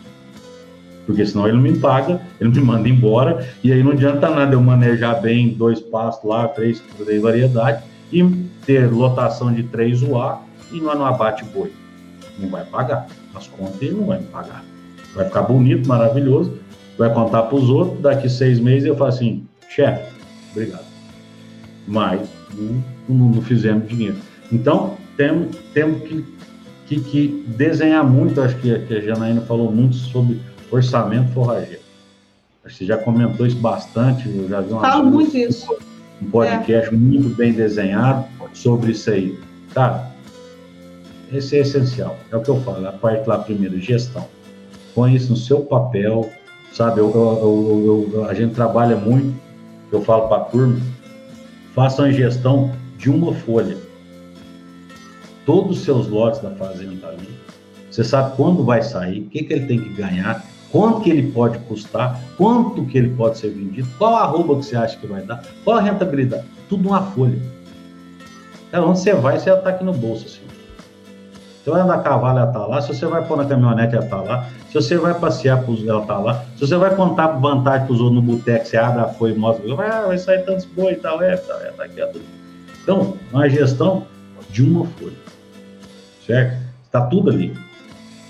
Porque 1.06 1.26
senão 1.26 1.48
ele 1.48 1.58
não 1.58 1.64
me 1.64 1.78
paga, 1.78 2.20
ele 2.40 2.50
me 2.50 2.62
manda 2.62 2.90
embora, 2.90 3.48
e 3.64 3.72
aí 3.72 3.84
não 3.84 3.92
adianta 3.92 4.30
nada 4.30 4.54
eu 4.54 4.62
manejar 4.62 5.22
bem 5.22 5.50
dois 5.50 5.80
pastos 5.80 6.28
lá, 6.28 6.48
três, 6.48 6.82
três 6.98 7.22
variedades, 7.22 7.84
e 8.12 8.24
ter 8.66 8.92
lotação 8.92 9.54
de 9.54 9.64
três 9.64 10.02
UA 10.02 10.42
e 10.72 10.80
não, 10.80 11.06
abate 11.06 11.44
boi. 11.46 11.72
Não 12.40 12.50
vai 12.50 12.66
pagar. 12.66 13.08
As 13.34 13.48
contas 13.48 13.82
ele 13.82 13.96
não 13.96 14.08
vai 14.08 14.20
me 14.20 14.26
pagar 14.26 14.64
vai 15.16 15.26
ficar 15.26 15.44
bonito, 15.44 15.88
maravilhoso, 15.88 16.60
vai 16.98 17.12
contar 17.12 17.44
para 17.44 17.56
os 17.56 17.70
outros, 17.70 18.02
daqui 18.02 18.30
seis 18.30 18.60
meses 18.60 18.86
eu 18.86 18.96
falo 18.96 19.10
assim, 19.10 19.48
chefe, 19.70 20.14
obrigado. 20.52 20.86
Mas 21.88 22.22
não, 22.54 22.84
não, 23.08 23.30
não 23.30 23.42
fizemos 23.42 23.88
dinheiro. 23.88 24.18
Então, 24.52 24.98
temos, 25.16 25.56
temos 25.74 26.02
que, 26.04 26.26
que, 26.86 27.00
que 27.00 27.46
desenhar 27.48 28.04
muito, 28.04 28.42
acho 28.42 28.56
que, 28.58 28.78
que 28.80 28.94
a 28.94 29.00
Janaína 29.00 29.42
falou 29.42 29.72
muito 29.72 29.96
sobre 29.96 30.40
orçamento 30.72 31.32
forrageiro. 31.34 31.82
Acho 32.64 32.74
que 32.74 32.80
você 32.80 32.86
já 32.86 32.98
comentou 32.98 33.46
isso 33.46 33.58
bastante, 33.58 34.28
eu 34.28 34.50
já 34.50 34.62
vi 34.62 34.72
uma 34.72 34.82
Falo 34.82 35.06
muito 35.06 35.38
isso. 35.38 35.76
um 36.22 36.30
podcast 36.30 36.94
é. 36.94 36.98
muito 36.98 37.30
bem 37.36 37.54
desenhado 37.54 38.26
sobre 38.54 38.92
isso 38.92 39.10
aí. 39.12 39.40
Cara, 39.74 40.12
esse 41.32 41.58
é 41.58 41.62
essencial. 41.62 42.18
É 42.32 42.36
o 42.36 42.42
que 42.42 42.50
eu 42.50 42.60
falo, 42.62 42.88
a 42.88 42.92
parte 42.92 43.28
lá 43.28 43.38
primeiro, 43.40 43.80
gestão 43.80 44.28
põe 44.96 45.14
isso 45.14 45.32
no 45.32 45.38
seu 45.38 45.60
papel, 45.60 46.32
sabe? 46.72 47.02
Eu, 47.02 47.12
eu, 47.14 48.12
eu, 48.14 48.26
a 48.26 48.34
gente 48.34 48.56
trabalha 48.56 48.96
muito, 48.96 49.38
eu 49.92 50.02
falo 50.02 50.30
para 50.30 50.38
a 50.38 50.46
turma, 50.46 50.80
façam 51.76 52.06
a 52.06 52.12
gestão 52.12 52.72
de 52.98 53.10
uma 53.10 53.34
folha. 53.34 53.78
todos 55.46 55.78
os 55.78 55.84
seus 55.84 56.08
lotes 56.08 56.40
da 56.42 56.52
fazenda 56.52 57.08
ali. 57.10 57.30
Você 57.92 58.04
sabe 58.04 58.36
quando 58.36 58.64
vai 58.64 58.82
sair, 58.82 59.22
o 59.22 59.30
que, 59.30 59.44
que 59.44 59.54
ele 59.54 59.68
tem 59.68 59.80
que 59.80 59.90
ganhar, 59.90 60.44
quanto 60.76 61.00
que 61.00 61.10
ele 61.10 61.32
pode 61.32 61.58
custar, 61.60 62.20
quanto 62.36 62.86
que 62.86 62.98
ele 62.98 63.16
pode 63.16 63.38
ser 63.38 63.48
vendido, 63.48 63.88
qual 63.98 64.14
a 64.14 64.24
arroba 64.24 64.58
que 64.58 64.66
você 64.66 64.76
acha 64.76 64.98
que 64.98 65.08
vai 65.08 65.22
dar, 65.22 65.42
qual 65.64 65.78
a 65.78 65.82
rentabilidade, 65.82 66.44
tudo 66.68 66.84
numa 66.84 67.02
folha. 67.12 67.40
Então, 68.68 68.90
onde 68.90 69.00
você 69.00 69.14
vai, 69.14 69.40
você 69.40 69.52
está 69.52 69.70
aqui 69.70 69.86
no 69.86 69.94
bolso, 69.94 70.26
assim. 70.26 70.42
Você 71.64 71.70
vai 71.70 71.80
andar 71.80 71.96
a 71.96 72.00
cavalo, 72.00 72.40
ela 72.40 72.48
está 72.50 72.66
lá. 72.66 72.82
Se 72.82 72.90
você 72.90 73.06
vai 73.06 73.26
pôr 73.26 73.38
na 73.38 73.46
caminhonete, 73.46 73.96
ela 73.96 74.04
está 74.04 74.18
lá. 74.18 74.50
Se 74.68 74.74
você 74.74 74.98
vai 74.98 75.18
passear, 75.18 75.64
ela 75.64 76.02
está 76.02 76.18
lá. 76.18 76.44
Se 76.56 76.68
você 76.68 76.76
vai 76.76 76.94
contar 76.94 77.28
vantagem 77.28 77.88
para 77.88 77.94
os 77.94 78.02
outros 78.02 78.22
no 78.22 78.34
boteco, 78.34 78.66
você 78.66 78.76
abre 78.76 79.02
a 79.02 79.08
folha 79.08 79.32
e 79.32 79.38
mostra, 79.38 79.76
vai, 79.76 79.90
ah, 79.90 80.02
vai 80.08 80.18
sair 80.18 80.44
tantos 80.44 80.66
boi 80.66 80.92
e 80.92 80.96
tal, 80.98 81.22
é, 81.22 81.38
tá, 81.38 81.58
é, 81.64 81.72
tá 81.72 81.86
aqui, 81.86 82.02
é. 82.02 82.12
Então, 82.84 83.14
uma 83.32 83.48
gestão 83.48 84.06
de 84.50 84.62
uma 84.62 84.86
folha, 84.86 85.16
certo? 86.28 86.58
Está 86.84 87.00
tudo 87.06 87.30
ali. 87.30 87.58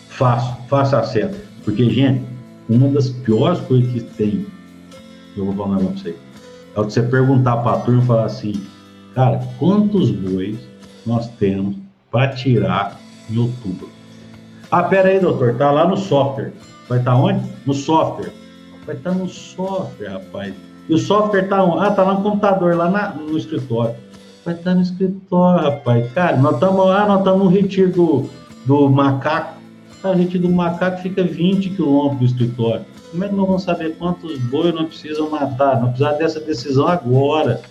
Fácil, 0.09 0.55
faça 0.69 1.01
certo. 1.03 1.43
Porque, 1.65 1.89
gente, 1.89 2.34
uma 2.69 2.87
das 2.89 3.09
piores 3.09 3.59
coisas 3.61 3.91
que 3.91 4.01
tem, 4.01 4.45
eu 5.37 5.45
vou 5.45 5.55
falar 5.55 5.67
um 5.67 5.79
negócio 5.79 6.03
pra 6.03 6.13
você, 6.13 6.15
é 6.75 6.83
você 6.83 7.01
perguntar 7.03 7.57
para 7.57 7.77
a 7.77 7.79
turma 7.81 8.03
e 8.03 8.05
falar 8.05 8.25
assim, 8.25 8.63
cara, 9.13 9.39
quantos 9.59 10.11
bois 10.11 10.57
nós 11.05 11.27
temos 11.37 11.75
para 12.11 12.33
tirar 12.33 12.99
em 13.29 13.37
outubro? 13.37 13.89
Ah, 14.71 14.83
pera 14.83 15.09
aí, 15.09 15.19
doutor, 15.19 15.55
tá 15.55 15.71
lá 15.71 15.87
no 15.87 15.95
software. 15.95 16.51
Vai 16.89 16.99
estar 16.99 17.11
tá 17.11 17.17
onde? 17.17 17.41
No 17.65 17.73
software. 17.73 18.33
Vai 18.85 18.95
estar 18.95 19.11
tá 19.11 19.15
no 19.15 19.27
software, 19.27 20.09
rapaz. 20.09 20.53
E 20.89 20.93
o 20.93 20.97
software 20.97 21.47
tá 21.47 21.63
onde? 21.63 21.85
Ah, 21.85 21.91
tá 21.91 22.03
lá 22.03 22.15
no 22.15 22.23
computador, 22.23 22.75
lá 22.75 22.89
na, 22.89 23.09
no 23.09 23.37
escritório. 23.37 23.95
Vai 24.43 24.53
estar 24.53 24.71
tá 24.71 24.75
no 24.75 24.81
escritório, 24.81 25.63
rapaz. 25.63 26.11
Cara, 26.13 26.37
nós 26.37 26.55
estamos 26.55 26.85
lá, 26.85 27.07
nós 27.07 27.19
estamos 27.19 27.43
no 27.43 27.49
retiro 27.49 27.91
do, 27.91 28.29
do 28.65 28.89
macaco. 28.89 29.54
A 30.11 30.15
gente 30.15 30.37
do 30.37 30.49
macaco 30.49 31.01
fica 31.01 31.23
20 31.23 31.71
quilômetros 31.71 32.31
do 32.31 32.43
escritório. 32.43 32.85
Como 33.11 33.23
é 33.23 33.29
que 33.29 33.35
nós 33.35 33.47
vamos 33.47 33.63
saber 33.63 33.95
quantos 33.97 34.37
bois 34.37 34.73
não 34.73 34.85
precisam 34.85 35.29
matar? 35.29 35.81
Não 35.81 35.89
precisa 35.89 36.13
dessa 36.13 36.39
decisão 36.39 36.87
agora. 36.87 37.61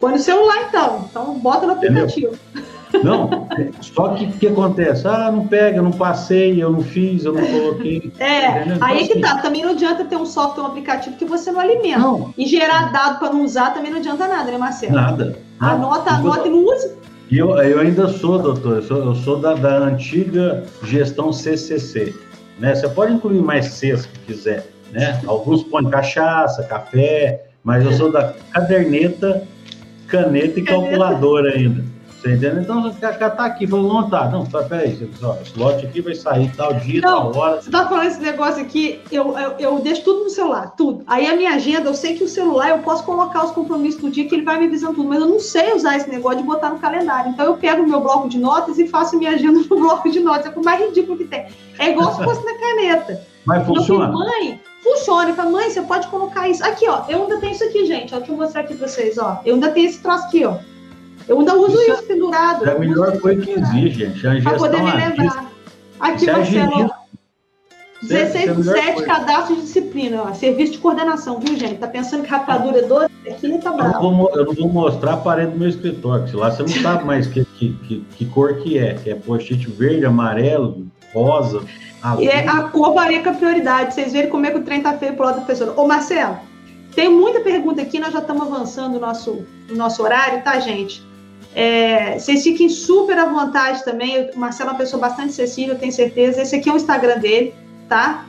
Põe 0.00 0.12
no 0.12 0.18
celular, 0.18 0.66
então. 0.68 1.06
Então, 1.08 1.38
bota 1.38 1.66
no 1.66 1.74
aplicativo. 1.74 2.36
Não, 3.02 3.48
só 3.80 4.10
que 4.10 4.24
o 4.24 4.32
que 4.32 4.46
acontece? 4.46 5.06
Ah, 5.06 5.30
não 5.30 5.46
pega, 5.46 5.82
não 5.82 5.90
passei, 5.90 6.62
eu 6.62 6.70
não 6.70 6.82
fiz, 6.82 7.24
eu 7.24 7.32
não 7.32 7.44
coloquei. 7.44 8.12
É, 8.18 8.60
entendeu? 8.60 8.78
aí 8.80 9.02
então, 9.02 9.16
que 9.16 9.20
tá. 9.20 9.32
Assim, 9.32 9.42
também 9.42 9.62
não 9.62 9.70
adianta 9.70 10.04
ter 10.04 10.16
um 10.16 10.26
software, 10.26 10.62
um 10.62 10.66
aplicativo 10.66 11.16
que 11.16 11.24
você 11.24 11.50
não 11.50 11.60
alimenta. 11.60 11.98
Não. 11.98 12.34
E 12.36 12.46
gerar 12.46 12.92
dado 12.92 13.18
para 13.18 13.32
não 13.32 13.44
usar 13.44 13.70
também 13.70 13.90
não 13.90 13.98
adianta 13.98 14.28
nada, 14.28 14.50
né, 14.50 14.58
Marcelo? 14.58 14.94
Nada. 14.94 15.38
Anota, 15.58 16.10
anota 16.10 16.48
e 16.48 16.50
não 16.50 16.64
use. 16.64 16.92
E 17.30 17.38
eu, 17.38 17.56
eu 17.58 17.80
ainda 17.80 18.08
sou, 18.08 18.38
doutor, 18.38 18.76
eu 18.76 18.82
sou, 18.82 18.98
eu 18.98 19.14
sou 19.14 19.38
da, 19.38 19.54
da 19.54 19.78
antiga 19.78 20.64
gestão 20.82 21.32
CCC. 21.32 22.14
Né? 22.58 22.74
Você 22.74 22.88
pode 22.88 23.12
incluir 23.14 23.40
mais 23.40 23.66
C 23.66 23.96
se 23.96 24.08
quiser. 24.26 24.66
Né? 24.92 25.20
Alguns 25.26 25.62
põem 25.64 25.88
cachaça, 25.88 26.62
café, 26.64 27.46
mas 27.62 27.84
eu 27.84 27.92
sou 27.92 28.12
da 28.12 28.34
caderneta, 28.52 29.42
caneta 30.06 30.60
e 30.60 30.62
calculadora 30.62 31.54
ainda. 31.54 31.93
Você 32.24 32.30
entendeu? 32.30 32.62
Então, 32.62 32.82
você 32.82 33.00
tá 33.00 33.44
aqui, 33.44 33.66
falou, 33.66 33.92
não 33.92 34.08
tá. 34.08 34.30
Não, 34.30 34.46
tá, 34.46 34.62
peraí, 34.62 35.10
ó, 35.22 35.34
esse 35.42 35.58
lote 35.58 35.84
aqui 35.84 36.00
vai 36.00 36.14
sair 36.14 36.50
tal 36.56 36.72
dia, 36.72 37.02
não, 37.02 37.30
tal 37.30 37.36
hora. 37.36 37.60
Você 37.60 37.70
tá 37.70 37.86
falando 37.86 38.06
esse 38.06 38.20
negócio 38.20 38.62
aqui, 38.62 38.98
eu, 39.12 39.38
eu, 39.38 39.50
eu, 39.58 39.78
deixo 39.80 40.04
tudo 40.04 40.24
no 40.24 40.30
celular, 40.30 40.72
tudo. 40.74 41.04
Aí 41.06 41.26
a 41.26 41.36
minha 41.36 41.54
agenda, 41.54 41.90
eu 41.90 41.94
sei 41.94 42.14
que 42.14 42.24
o 42.24 42.28
celular 42.28 42.70
eu 42.70 42.78
posso 42.78 43.04
colocar 43.04 43.44
os 43.44 43.50
compromissos 43.50 44.00
do 44.00 44.10
dia 44.10 44.26
que 44.26 44.34
ele 44.34 44.42
vai 44.42 44.58
me 44.58 44.68
avisando 44.68 44.94
tudo, 44.94 45.06
mas 45.06 45.20
eu 45.20 45.28
não 45.28 45.38
sei 45.38 45.74
usar 45.74 45.98
esse 45.98 46.08
negócio 46.08 46.38
de 46.38 46.44
botar 46.44 46.70
no 46.70 46.78
calendário. 46.78 47.30
Então 47.30 47.44
eu 47.44 47.58
pego 47.58 47.82
o 47.82 47.86
meu 47.86 48.00
bloco 48.00 48.26
de 48.26 48.38
notas 48.38 48.78
e 48.78 48.88
faço 48.88 49.18
minha 49.18 49.32
agenda 49.32 49.60
no 49.60 49.68
bloco 49.78 50.10
de 50.10 50.20
notas. 50.20 50.46
É 50.46 50.58
o 50.58 50.64
mais 50.64 50.80
ridículo 50.80 51.18
que 51.18 51.24
tem. 51.24 51.44
É 51.78 51.90
igual 51.90 52.14
se 52.14 52.24
fosse 52.24 52.42
na 52.42 52.54
caneta. 52.54 53.20
Mas 53.44 53.66
funciona? 53.66 54.10
mãe, 54.10 54.58
funciona. 54.82 55.28
Eu 55.28 55.34
falo, 55.34 55.52
mãe, 55.52 55.68
você 55.68 55.82
pode 55.82 56.06
colocar 56.06 56.48
isso. 56.48 56.64
Aqui, 56.64 56.88
ó, 56.88 57.02
eu 57.06 57.24
ainda 57.24 57.38
tenho 57.38 57.52
isso 57.52 57.64
aqui, 57.64 57.84
gente. 57.84 58.14
Ó, 58.14 58.16
deixa 58.16 58.32
eu 58.32 58.38
mostrar 58.38 58.62
aqui 58.62 58.74
pra 58.74 58.88
vocês, 58.88 59.18
ó. 59.18 59.40
Eu 59.44 59.56
ainda 59.56 59.70
tenho 59.72 59.86
esse 59.86 60.00
troço 60.00 60.24
aqui, 60.24 60.46
ó. 60.46 60.56
Eu 61.28 61.38
ainda 61.38 61.54
uso 61.54 61.80
isso, 61.80 61.92
isso 61.92 62.02
pendurado. 62.04 62.66
É 62.66 62.72
a 62.72 62.78
melhor 62.78 63.18
coisa 63.18 63.40
que 63.40 63.50
existe, 63.50 64.14
gente. 64.14 64.26
A 64.26 64.50
Para 64.50 64.58
poder 64.58 64.82
me 64.82 64.92
lembrar. 64.92 65.50
Aqui, 66.00 66.26
Marcelo. 66.26 67.04
16 68.02 68.56
de 68.56 68.64
7, 68.64 69.02
cadastro 69.02 69.56
de 69.56 69.62
disciplina. 69.62 70.24
Ó. 70.24 70.34
Serviço 70.34 70.72
de 70.72 70.78
coordenação, 70.78 71.40
viu, 71.40 71.56
gente? 71.56 71.76
Tá 71.76 71.88
pensando 71.88 72.22
que 72.22 72.28
rapadura 72.28 72.78
é 72.78 72.82
12? 72.82 73.08
Aqui 73.28 73.58
tá 73.58 73.72
bravo. 73.72 73.94
Eu 73.94 74.02
não, 74.02 74.16
vou, 74.16 74.30
eu 74.34 74.44
não 74.44 74.52
vou 74.52 74.68
mostrar 74.68 75.14
a 75.14 75.16
parede 75.16 75.52
do 75.52 75.58
meu 75.58 75.68
escritório, 75.68 76.28
se 76.28 76.36
lá 76.36 76.50
você 76.50 76.62
não 76.62 76.68
sabe 76.68 77.04
mais 77.04 77.26
que, 77.26 77.44
que, 77.44 77.72
que, 77.72 78.04
que 78.16 78.26
cor 78.26 78.56
que 78.56 78.78
é. 78.78 78.94
Que 78.94 79.10
é 79.10 79.14
post-it 79.14 79.70
verde, 79.70 80.04
amarelo, 80.04 80.86
rosa, 81.14 81.62
azul. 82.02 82.24
E 82.24 82.28
é, 82.28 82.46
a 82.46 82.64
cor 82.64 82.92
varia 82.92 83.22
com 83.22 83.30
a 83.30 83.34
prioridade. 83.34 83.94
Vocês 83.94 84.12
verem 84.12 84.30
como 84.30 84.44
é 84.44 84.50
que 84.50 84.58
o 84.58 84.62
trem 84.62 84.82
tá 84.82 84.92
feio 84.98 85.14
pro 85.14 85.24
lado 85.24 85.36
da 85.36 85.42
professora. 85.42 85.72
Ô, 85.80 85.86
Marcelo, 85.86 86.36
tem 86.94 87.08
muita 87.08 87.40
pergunta 87.40 87.80
aqui, 87.80 87.98
nós 87.98 88.12
já 88.12 88.18
estamos 88.18 88.42
avançando 88.42 88.96
o 88.96 89.00
nosso, 89.00 89.44
o 89.70 89.74
nosso 89.74 90.02
horário, 90.02 90.42
tá, 90.42 90.60
gente? 90.60 91.02
É, 91.54 92.18
vocês 92.18 92.42
fiquem 92.42 92.68
super 92.68 93.16
à 93.16 93.26
vontade 93.26 93.84
também. 93.84 94.30
O 94.34 94.38
Marcelo 94.38 94.70
é 94.70 94.72
uma 94.72 94.78
pessoa 94.78 95.00
bastante 95.00 95.30
acessível, 95.30 95.78
tenho 95.78 95.92
certeza. 95.92 96.42
Esse 96.42 96.56
aqui 96.56 96.68
é 96.68 96.72
o 96.72 96.76
Instagram 96.76 97.18
dele, 97.18 97.54
tá? 97.88 98.26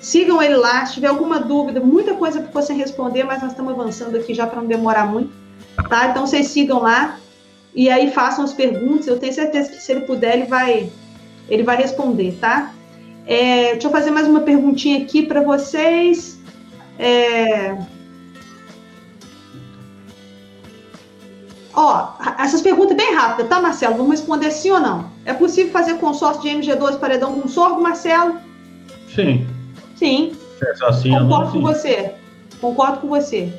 Sigam 0.00 0.42
ele 0.42 0.56
lá. 0.56 0.84
Se 0.84 0.94
tiver 0.94 1.06
alguma 1.06 1.38
dúvida, 1.38 1.80
muita 1.80 2.14
coisa 2.14 2.40
para 2.40 2.60
você 2.60 2.72
responder, 2.72 3.22
mas 3.22 3.40
nós 3.40 3.52
estamos 3.52 3.72
avançando 3.72 4.16
aqui 4.16 4.34
já 4.34 4.46
para 4.46 4.60
não 4.60 4.66
demorar 4.66 5.06
muito, 5.06 5.32
tá? 5.88 6.08
Então 6.08 6.26
vocês 6.26 6.48
sigam 6.48 6.80
lá 6.80 7.18
e 7.72 7.88
aí 7.88 8.10
façam 8.10 8.44
as 8.44 8.52
perguntas. 8.52 9.06
Eu 9.06 9.20
tenho 9.20 9.32
certeza 9.32 9.70
que 9.70 9.80
se 9.80 9.92
ele 9.92 10.00
puder, 10.00 10.34
ele 10.34 10.46
vai, 10.46 10.90
ele 11.48 11.62
vai 11.62 11.76
responder, 11.76 12.36
tá? 12.40 12.74
É, 13.24 13.72
deixa 13.72 13.86
eu 13.86 13.92
fazer 13.92 14.10
mais 14.10 14.26
uma 14.26 14.40
perguntinha 14.40 14.98
aqui 14.98 15.22
para 15.24 15.42
vocês. 15.42 16.40
É, 16.98 17.76
Ó, 21.74 22.11
essas 22.44 22.62
perguntas 22.62 22.96
bem 22.96 23.14
rápidas, 23.14 23.48
tá, 23.48 23.60
Marcelo? 23.60 23.96
Vamos 23.96 24.12
responder 24.12 24.50
sim 24.50 24.70
ou 24.70 24.80
não. 24.80 25.10
É 25.24 25.32
possível 25.32 25.72
fazer 25.72 25.94
consórcio 25.98 26.42
de 26.42 26.48
MG12 26.48 26.98
paredão 26.98 27.40
com 27.40 27.48
sorgo, 27.48 27.80
Marcelo? 27.80 28.36
Sim. 29.14 29.46
Sim. 29.96 30.36
É 30.62 30.86
assim, 30.86 31.10
Concordo 31.10 31.28
não, 31.28 31.52
com 31.52 31.52
sim. 31.52 31.60
você. 31.60 32.14
Concordo 32.60 32.98
com 32.98 33.08
você. 33.08 33.52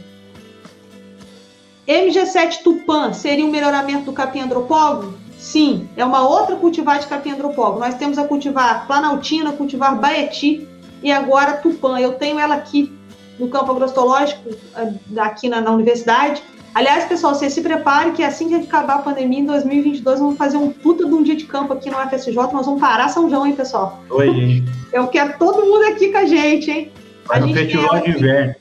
MG7 1.87 2.63
Tupã 2.63 3.13
seria 3.13 3.45
um 3.45 3.51
melhoramento 3.51 4.05
do 4.05 4.13
capim 4.13 4.39
andropólogo? 4.39 5.13
Sim, 5.37 5.89
é 5.97 6.05
uma 6.05 6.27
outra 6.27 6.55
cultivar 6.55 6.99
de 6.99 7.07
capim 7.07 7.31
andropólogo. 7.31 7.79
Nós 7.79 7.95
temos 7.95 8.17
a 8.17 8.25
cultivar 8.25 8.87
Planaltina, 8.87 9.51
cultivar 9.51 9.99
Baeti 9.99 10.67
e 11.01 11.11
agora 11.11 11.57
Tupã. 11.57 11.99
Eu 11.99 12.13
tenho 12.13 12.39
ela 12.39 12.55
aqui 12.55 12.91
no 13.37 13.49
campo 13.49 13.71
agrostológico, 13.71 14.49
eh, 14.49 15.19
aqui 15.19 15.49
na, 15.49 15.59
na 15.59 15.71
universidade 15.71 16.41
Aliás, 16.73 17.05
pessoal, 17.05 17.35
vocês 17.35 17.53
se 17.53 17.61
preparem 17.61 18.13
que 18.13 18.23
assim 18.23 18.49
que 18.49 18.55
acabar 18.55 18.95
a 18.95 19.01
pandemia, 19.03 19.39
em 19.39 19.45
2022, 19.45 20.19
vamos 20.19 20.37
fazer 20.37 20.57
um 20.57 20.71
puta 20.71 21.05
de 21.05 21.13
um 21.13 21.21
dia 21.21 21.35
de 21.35 21.45
campo 21.45 21.71
aqui 21.73 21.87
no 21.89 21.97
FSJ. 21.97 22.33
Nós 22.35 22.65
vamos 22.65 22.81
parar 22.81 23.09
São 23.09 23.29
João, 23.29 23.45
hein, 23.45 23.55
pessoal? 23.55 24.01
Oi, 24.09 24.27
hein? 24.27 24.65
Eu 24.91 25.07
quero 25.07 25.37
todo 25.37 25.65
mundo 25.65 25.85
aqui 25.85 26.11
com 26.11 26.17
a 26.17 26.25
gente, 26.25 26.71
hein? 26.71 26.91
Vai 27.25 27.41
no 27.41 27.53
festival 27.53 27.99
de 28.01 28.09
inverno. 28.09 28.55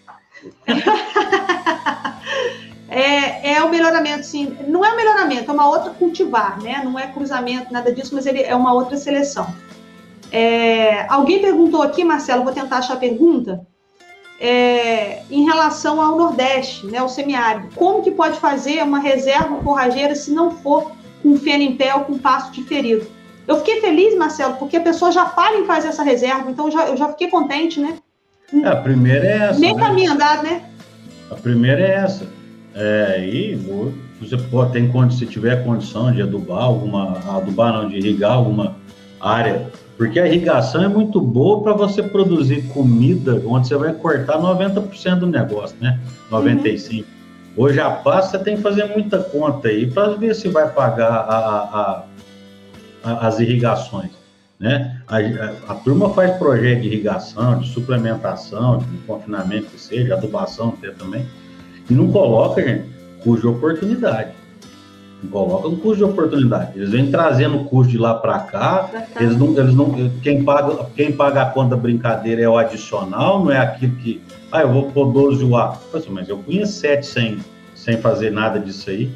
é, 2.91 3.55
é 3.55 3.63
o 3.63 3.71
melhoramento, 3.71 4.27
sim. 4.27 4.59
Não 4.69 4.85
é 4.85 4.93
o 4.93 4.97
melhoramento, 4.97 5.51
é 5.51 5.55
uma 5.55 5.69
outra 5.69 5.91
cultivar, 5.91 6.61
né? 6.61 6.83
Não 6.85 6.99
é 6.99 7.07
cruzamento, 7.07 7.73
nada 7.73 7.91
disso, 7.91 8.15
mas 8.15 8.27
ele 8.27 8.43
é 8.43 8.55
uma 8.55 8.75
outra 8.75 8.99
seleção. 8.99 9.47
É, 10.31 11.07
alguém 11.09 11.41
perguntou 11.41 11.83
aqui, 11.83 12.05
Marcelo, 12.05 12.45
vou 12.45 12.53
tentar 12.53 12.79
achar 12.79 12.95
a 12.95 12.99
pergunta 12.99 13.67
é, 14.43 15.23
em 15.31 15.45
relação 15.45 16.01
ao 16.03 16.17
Nordeste, 16.17 16.85
né, 16.89 17.01
o 17.01 17.09
semiárido. 17.09 17.69
Como 17.77 18.03
que 18.03 18.11
pode 18.11 18.41
fazer 18.41 18.83
uma 18.83 18.99
reserva 18.99 19.63
forrageira 19.63 20.17
se 20.17 20.33
não 20.33 20.51
for 20.51 20.91
com 21.23 21.39
feno 21.39 21.63
em 21.63 21.77
pé 21.77 21.95
ou 21.95 22.01
com 22.01 22.19
pasto 22.19 22.53
diferido? 22.53 23.07
Eu 23.47 23.59
fiquei 23.59 23.81
feliz, 23.81 24.17
Marcelo, 24.19 24.55
porque 24.55 24.77
a 24.77 24.81
pessoa 24.81 25.13
já 25.13 25.27
fala 25.27 25.59
em 25.59 25.65
fazer 25.65 25.89
essa 25.89 26.03
reserva, 26.03 26.51
então 26.51 26.67
eu 26.67 26.73
já, 26.73 26.87
eu 26.89 26.97
já 26.97 27.09
fiquei 27.11 27.29
contente, 27.29 27.79
né? 27.79 27.99
É, 28.53 28.67
a 28.67 28.77
primeira 28.77 29.25
é 29.25 29.37
essa. 29.49 29.61
Nem 29.61 29.77
né? 29.77 29.81
caminho 29.81 30.13
andado, 30.13 30.43
né? 30.43 30.65
A 31.31 31.37
primeira 31.37 31.81
é 31.81 31.93
essa. 31.93 32.27
É, 32.75 33.25
e 33.25 33.55
você 34.21 34.37
pode, 34.37 34.73
tem, 34.73 34.91
se 35.11 35.25
tiver 35.25 35.63
condição 35.63 36.11
de 36.11 36.21
adubar 36.21 36.65
alguma, 36.65 37.19
adubar 37.37 37.73
não, 37.73 37.89
de 37.89 37.97
irrigar 37.97 38.33
alguma 38.33 38.77
área 39.21 39.71
porque 40.03 40.19
a 40.19 40.27
irrigação 40.27 40.83
é 40.83 40.89
muito 40.89 41.21
boa 41.21 41.63
para 41.63 41.75
você 41.75 42.03
produzir 42.03 42.63
comida, 42.71 43.41
onde 43.47 43.69
você 43.69 43.77
vai 43.77 43.93
cortar 43.93 44.37
90% 44.37 45.21
do 45.21 45.29
negócio, 45.29 45.77
né? 45.81 46.01
95%. 46.29 46.99
Uhum. 46.99 47.05
Hoje 47.57 47.79
a 47.79 47.89
pasta 47.89 48.37
tem 48.37 48.57
que 48.57 48.63
fazer 48.63 48.87
muita 48.87 49.21
conta 49.21 49.69
aí 49.69 49.89
para 49.89 50.15
ver 50.15 50.35
se 50.35 50.49
vai 50.49 50.69
pagar 50.69 51.09
a, 51.09 51.37
a, 51.37 52.05
a, 53.05 53.29
as 53.29 53.39
irrigações. 53.39 54.11
Né? 54.59 55.01
A, 55.07 55.75
turma 55.77 56.13
faz 56.13 56.37
projeto 56.37 56.81
de 56.81 56.89
irrigação, 56.89 57.61
de 57.61 57.69
suplementação, 57.69 58.79
de 58.79 58.97
confinamento 59.07 59.67
que 59.67 59.81
seja, 59.81 60.15
adubação 60.15 60.71
até 60.77 60.91
também, 60.91 61.25
e 61.89 61.95
não 61.95 62.11
coloca, 62.11 62.61
gente, 62.61 62.89
cuja 63.23 63.49
oportunidade. 63.49 64.33
Coloca 65.27 65.69
no 65.69 65.77
custo 65.77 65.99
de 65.99 66.05
oportunidade. 66.05 66.73
Eles 66.75 66.91
vêm 66.91 67.11
trazendo 67.11 67.59
o 67.59 67.65
custo 67.65 67.93
de 67.93 67.99
lá 67.99 68.15
para 68.15 68.39
cá. 68.41 68.91
Eles 69.21 69.37
não, 69.37 69.57
eles 69.59 69.75
não, 69.75 69.93
quem 70.23 70.45
paga, 70.45 70.87
quem 70.97 71.13
paga 71.13 71.43
a 71.43 71.47
conta 71.47 71.77
brincadeira 71.77 72.43
é 72.43 72.49
o 72.49 72.57
adicional, 72.57 73.45
não 73.45 73.51
é 73.51 73.59
aquilo 73.59 73.97
que, 73.97 74.21
ah, 74.51 74.63
eu 74.63 74.73
vou 74.73 74.91
pôr 74.91 75.13
12 75.13 75.45
UA. 75.45 75.79
Mas 76.11 76.29
eu 76.29 76.39
conheço 76.39 76.73
7 76.73 77.07
sem, 77.07 77.39
sem 77.75 77.97
fazer 77.99 78.31
nada 78.31 78.59
disso 78.59 78.91
aí. 78.91 79.11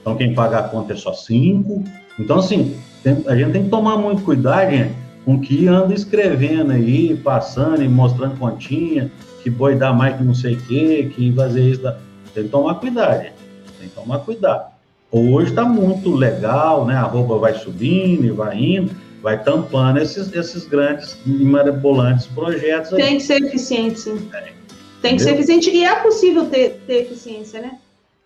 Então 0.00 0.16
quem 0.16 0.34
paga 0.34 0.58
a 0.58 0.62
conta 0.62 0.92
é 0.92 0.96
só 0.96 1.12
5. 1.12 1.84
Então 2.18 2.38
assim, 2.38 2.76
tem, 3.02 3.22
a 3.26 3.36
gente 3.36 3.52
tem 3.52 3.64
que 3.64 3.70
tomar 3.70 3.96
muito 3.96 4.22
cuidado, 4.22 4.70
gente, 4.70 4.94
com 5.24 5.38
que 5.40 5.68
anda 5.68 5.94
escrevendo 5.94 6.72
aí, 6.72 7.14
passando 7.16 7.82
e 7.82 7.88
mostrando 7.88 8.38
continha, 8.38 9.10
que 9.42 9.50
boi 9.50 9.74
dá 9.74 9.92
mais 9.92 10.16
que 10.16 10.24
não 10.24 10.34
sei 10.34 10.54
o 10.54 10.60
quê, 10.62 11.12
que 11.14 11.32
fazer 11.32 11.62
isso. 11.62 11.82
Dá... 11.82 11.96
Tem 12.34 12.44
que 12.44 12.50
tomar 12.50 12.74
cuidado, 12.76 13.22
gente. 13.22 13.34
Tem 13.78 13.88
que 13.88 13.94
tomar 13.94 14.18
cuidado. 14.20 14.77
Hoje 15.10 15.50
está 15.50 15.64
muito 15.64 16.14
legal, 16.14 16.84
né? 16.84 16.94
A 16.94 17.02
roupa 17.02 17.38
vai 17.38 17.54
subindo 17.54 18.26
e 18.26 18.30
vai 18.30 18.58
indo, 18.58 18.94
vai 19.22 19.42
tampando 19.42 19.98
esses, 19.98 20.32
esses 20.32 20.66
grandes 20.66 21.18
e 21.24 21.44
marabolantes 21.44 22.26
projetos. 22.26 22.92
Aí. 22.92 23.02
Tem 23.02 23.16
que 23.16 23.22
ser 23.22 23.42
eficiente, 23.42 24.00
sim. 24.00 24.28
É. 24.34 24.52
Tem 25.00 25.16
que 25.16 25.22
ser 25.22 25.34
eficiente 25.34 25.70
e 25.70 25.84
é 25.84 25.94
possível 25.96 26.46
ter, 26.46 26.80
ter 26.86 27.02
eficiência, 27.02 27.60
né? 27.60 27.78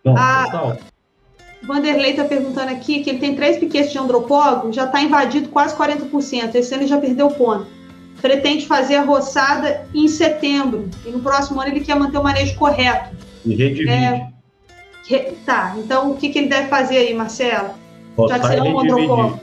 Bom, 0.03 0.15
a... 0.17 0.45
Total. 0.45 0.77
Vanderlei 1.63 2.11
está 2.11 2.25
perguntando 2.25 2.71
aqui 2.71 3.01
que 3.01 3.09
ele 3.09 3.19
tem 3.19 3.35
três 3.35 3.57
piquetes 3.57 3.91
de 3.91 3.97
andropólogo, 3.97 4.73
já 4.73 4.83
está 4.83 5.01
invadido 5.01 5.47
quase 5.47 5.73
40%. 5.77 6.55
Esse 6.55 6.73
ano 6.73 6.83
ele 6.83 6.89
já 6.89 6.97
perdeu 6.97 7.27
o 7.27 7.33
ponto. 7.33 7.65
Pretende 8.21 8.65
fazer 8.65 8.95
a 8.95 9.03
roçada 9.03 9.87
em 9.93 10.07
setembro. 10.09 10.89
E 11.05 11.09
no 11.09 11.19
próximo 11.19 11.61
ano 11.61 11.71
ele 11.71 11.79
quer 11.79 11.95
manter 11.95 12.17
o 12.17 12.23
manejo 12.23 12.55
correto. 12.55 13.15
E 13.45 13.55
redivide. 13.55 13.89
É, 13.89 14.32
Tá, 15.45 15.75
então 15.77 16.11
o 16.11 16.15
que, 16.15 16.29
que 16.29 16.39
ele 16.39 16.47
deve 16.47 16.69
fazer 16.69 16.97
aí, 16.97 17.13
Marcelo? 17.13 17.71
Já 18.29 18.39
que 18.39 18.47
você 18.47 18.61
um 18.61 18.79
antropólogo. 18.79 19.39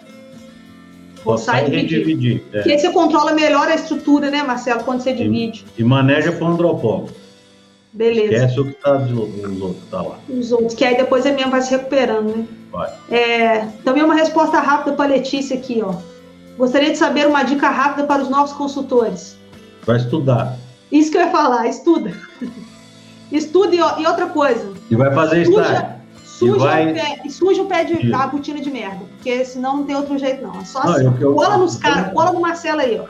Roçar 1.24 1.68
e 1.68 1.70
redividir. 1.70 2.42
É. 2.52 2.62
Porque 2.62 2.78
você 2.78 2.90
controla 2.90 3.32
melhor 3.32 3.68
a 3.68 3.74
estrutura, 3.74 4.30
né, 4.30 4.42
Marcelo, 4.42 4.84
quando 4.84 5.02
você 5.02 5.12
divide. 5.12 5.66
E, 5.76 5.82
e 5.82 5.84
maneja 5.84 6.32
para 6.32 6.44
o 6.44 6.52
antropólogo. 6.52 7.10
Beleza. 7.92 8.34
Esquece 8.34 8.60
o 8.60 8.64
que 8.64 8.70
está 8.70 8.96
os 8.96 9.60
outros, 9.60 9.84
tá 9.90 10.00
lá. 10.00 10.18
Os 10.28 10.52
outros, 10.52 10.74
que 10.74 10.84
aí 10.84 10.96
depois 10.96 11.26
ele 11.26 11.36
mesmo 11.36 11.50
vai 11.50 11.60
se 11.60 11.72
recuperando, 11.72 12.36
né? 12.36 12.46
Vai. 12.70 12.92
É, 13.10 13.66
também 13.84 14.02
uma 14.02 14.14
resposta 14.14 14.60
rápida 14.60 14.96
para 14.96 15.06
a 15.06 15.08
Letícia 15.08 15.56
aqui, 15.56 15.82
ó. 15.82 15.94
Gostaria 16.56 16.90
de 16.90 16.96
saber 16.96 17.26
uma 17.26 17.42
dica 17.42 17.68
rápida 17.68 18.06
para 18.06 18.22
os 18.22 18.30
novos 18.30 18.52
consultores. 18.52 19.36
Vai 19.84 19.96
estudar. 19.96 20.56
Isso 20.90 21.10
que 21.10 21.16
eu 21.16 21.22
ia 21.22 21.30
falar, 21.30 21.66
estuda. 21.68 22.12
estuda 23.32 23.74
e, 23.74 23.78
e 23.78 24.06
outra 24.06 24.26
coisa, 24.26 24.72
e 24.90 24.96
vai 24.96 25.12
fazer 25.14 25.46
suja, 25.46 26.00
Suja, 26.40 26.58
vai... 26.58 26.90
o 26.90 26.94
pé, 26.94 27.28
suja 27.28 27.62
o 27.62 27.66
pé 27.66 27.84
de 27.84 28.14
a 28.14 28.26
botina 28.26 28.60
de 28.60 28.70
merda, 28.70 29.04
porque 29.10 29.44
senão 29.44 29.76
não 29.76 29.84
tem 29.84 29.94
outro 29.94 30.16
jeito, 30.18 30.42
não. 30.42 30.58
É 30.58 30.64
só 30.64 30.82
não, 30.82 30.92
assim. 30.94 31.04
Eu, 31.04 31.16
eu, 31.20 31.34
cola 31.34 31.58
nos 31.58 31.76
caras, 31.76 32.14
cola 32.14 32.32
no 32.32 32.40
Marcelo 32.40 32.80
aí, 32.80 32.98
ó. 32.98 33.04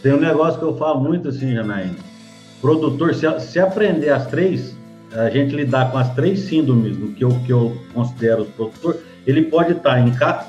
Tem 0.00 0.14
um 0.14 0.20
negócio 0.20 0.60
que 0.60 0.64
eu 0.64 0.76
falo 0.76 1.00
muito 1.00 1.28
assim, 1.28 1.54
Janaína. 1.54 1.96
Produtor, 2.60 3.16
se, 3.16 3.26
se 3.40 3.58
aprender 3.58 4.10
as 4.10 4.28
três, 4.28 4.76
a 5.12 5.28
gente 5.28 5.56
lidar 5.56 5.90
com 5.90 5.98
as 5.98 6.14
três 6.14 6.38
síndromes 6.40 6.96
do 6.96 7.08
que 7.08 7.24
eu, 7.24 7.30
que 7.44 7.52
eu 7.52 7.76
considero 7.92 8.44
produtor, 8.44 8.98
ele 9.26 9.42
pode 9.42 9.72
estar 9.72 9.98
em 9.98 10.12
ca... 10.12 10.46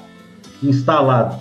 instalado 0.62 1.40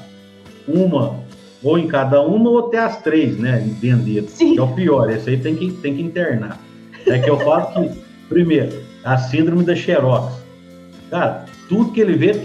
uma 0.66 1.20
ou 1.62 1.78
em 1.78 1.86
cada 1.86 2.22
uma 2.22 2.48
ou 2.48 2.66
até 2.66 2.78
as 2.78 3.02
três, 3.02 3.38
né? 3.38 3.58
Vender. 3.78 4.24
Que 4.24 4.58
é 4.58 4.62
o 4.62 4.68
pior, 4.68 5.10
esse 5.10 5.28
aí 5.28 5.36
tem 5.36 5.54
que, 5.54 5.70
tem 5.70 5.94
que 5.94 6.02
internar. 6.02 6.58
É 7.06 7.18
que 7.18 7.28
eu 7.28 7.38
falo 7.38 7.66
que, 7.72 8.00
primeiro, 8.28 8.82
a 9.04 9.18
síndrome 9.18 9.64
da 9.64 9.74
Xerox. 9.74 10.34
Cara, 11.10 11.44
tudo 11.68 11.92
que 11.92 12.00
ele 12.00 12.14
vê, 12.14 12.42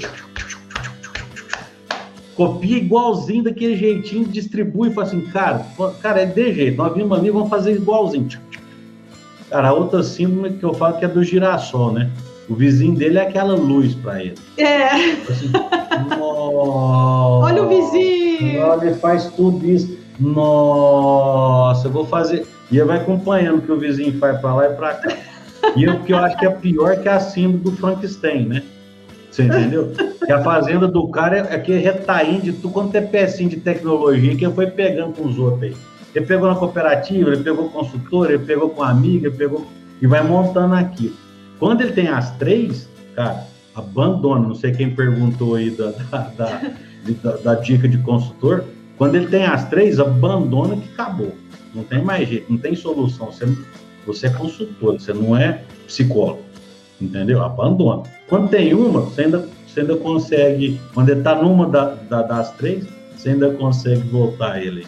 copia 2.35 2.77
igualzinho 2.77 3.43
daquele 3.43 3.75
jeitinho, 3.75 4.25
distribui 4.25 4.89
e 4.89 4.93
fala 4.93 5.07
assim, 5.07 5.21
cara, 5.21 5.65
cara, 6.01 6.21
é 6.21 6.25
de 6.25 6.53
jeito, 6.53 6.77
nós 6.77 6.93
vimos 6.93 7.17
ali, 7.17 7.29
vamos 7.29 7.49
fazer 7.49 7.73
igualzinho. 7.73 8.27
Cara, 9.49 9.69
a 9.69 9.73
outra 9.73 10.03
síndrome 10.03 10.57
que 10.57 10.63
eu 10.63 10.73
falo 10.73 10.97
que 10.97 11.05
é 11.05 11.07
do 11.07 11.23
girassol, 11.23 11.93
né? 11.93 12.11
O 12.49 12.55
vizinho 12.55 12.95
dele 12.95 13.17
é 13.17 13.23
aquela 13.23 13.55
luz 13.55 13.95
para 13.95 14.21
ele. 14.21 14.35
É. 14.57 14.85
Assim, 15.29 15.51
Olha 16.19 17.63
o 17.63 17.69
vizinho! 17.69 18.61
Olha, 18.61 18.85
ele 18.85 18.95
faz 18.95 19.25
tudo 19.35 19.65
isso. 19.65 19.97
Nossa, 20.19 21.87
eu 21.87 21.91
vou 21.91 22.05
fazer. 22.05 22.45
E 22.71 22.81
vai 22.81 22.97
acompanhando 22.97 23.61
que 23.61 23.71
o 23.71 23.79
vizinho 23.79 24.17
faz 24.19 24.39
para 24.39 24.53
lá 24.53 24.65
e 24.65 24.73
para 24.75 24.93
cá. 24.95 25.17
E 25.75 25.87
o 25.87 26.03
que 26.03 26.13
eu 26.13 26.17
acho 26.17 26.37
que 26.37 26.45
é 26.45 26.49
pior 26.49 26.97
que 26.97 27.09
a 27.09 27.19
síndrome 27.19 27.59
do 27.59 27.71
Frankenstein, 27.73 28.45
né? 28.45 28.63
Você 29.31 29.43
entendeu? 29.43 29.91
Que 30.25 30.31
a 30.31 30.41
fazenda 30.41 30.87
do 30.87 31.07
cara 31.09 31.37
é 31.37 31.55
aquele 31.55 31.79
retainho 31.79 32.41
de 32.41 32.53
tudo 32.53 32.73
quanto 32.73 32.95
é 32.95 33.01
pecinho 33.01 33.49
de 33.49 33.57
tecnologia 33.57 34.35
que 34.35 34.45
ele 34.45 34.53
foi 34.53 34.67
pegando 34.67 35.13
com 35.13 35.27
os 35.27 35.37
outros 35.37 35.63
aí. 35.63 35.75
Ele 36.15 36.25
pegou 36.25 36.47
na 36.47 36.55
cooperativa, 36.55 37.29
ele 37.29 37.43
pegou 37.43 37.69
consultor, 37.69 38.31
ele 38.31 38.43
pegou 38.43 38.69
com 38.69 38.81
amiga, 38.81 39.27
ele 39.27 39.37
pegou 39.37 39.67
e 40.01 40.07
vai 40.07 40.23
montando 40.23 40.73
aquilo. 40.73 41.15
Quando 41.59 41.81
ele 41.81 41.91
tem 41.91 42.07
as 42.07 42.35
três, 42.37 42.89
cara, 43.15 43.45
abandona. 43.75 44.47
Não 44.47 44.55
sei 44.55 44.71
quem 44.71 44.89
perguntou 44.89 45.55
aí 45.55 45.69
da, 45.69 45.91
da, 46.35 46.61
da, 47.23 47.31
da 47.37 47.55
dica 47.55 47.87
de 47.87 47.99
consultor. 47.99 48.63
Quando 48.97 49.15
ele 49.15 49.27
tem 49.27 49.45
as 49.45 49.69
três, 49.69 49.99
abandona 49.99 50.77
que 50.77 50.89
acabou. 50.93 51.33
Não 51.73 51.83
tem 51.83 52.03
mais 52.03 52.27
jeito, 52.27 52.51
não 52.51 52.57
tem 52.57 52.75
solução. 52.75 53.27
Você 53.27 53.45
você 54.07 54.27
é 54.27 54.29
consultor, 54.29 54.99
você 54.99 55.13
não 55.13 55.35
é 55.35 55.61
psicólogo. 55.85 56.41
Entendeu? 56.99 57.43
Abandona. 57.43 58.03
Quando 58.27 58.49
tem 58.49 58.73
uma, 58.73 59.01
você 59.01 59.25
ainda, 59.25 59.47
você 59.67 59.81
ainda 59.81 59.97
consegue. 59.97 60.79
Quando 60.93 61.09
ele 61.09 61.19
está 61.19 61.35
numa 61.35 61.67
da, 61.67 61.93
da, 61.93 62.21
das 62.23 62.51
três, 62.53 62.85
você 63.15 63.29
ainda 63.29 63.51
consegue 63.51 64.07
voltar 64.07 64.63
ele. 64.63 64.87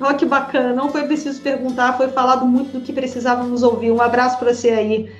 Olha 0.00 0.14
que 0.14 0.26
bacana, 0.26 0.72
não 0.72 0.90
foi 0.90 1.04
preciso 1.04 1.40
perguntar, 1.40 1.96
foi 1.96 2.08
falado 2.08 2.46
muito 2.46 2.72
do 2.72 2.80
que 2.80 2.92
precisávamos 2.92 3.62
ouvir. 3.62 3.90
Um 3.90 4.00
abraço 4.00 4.38
para 4.38 4.54
você 4.54 4.70
aí, 4.70 5.10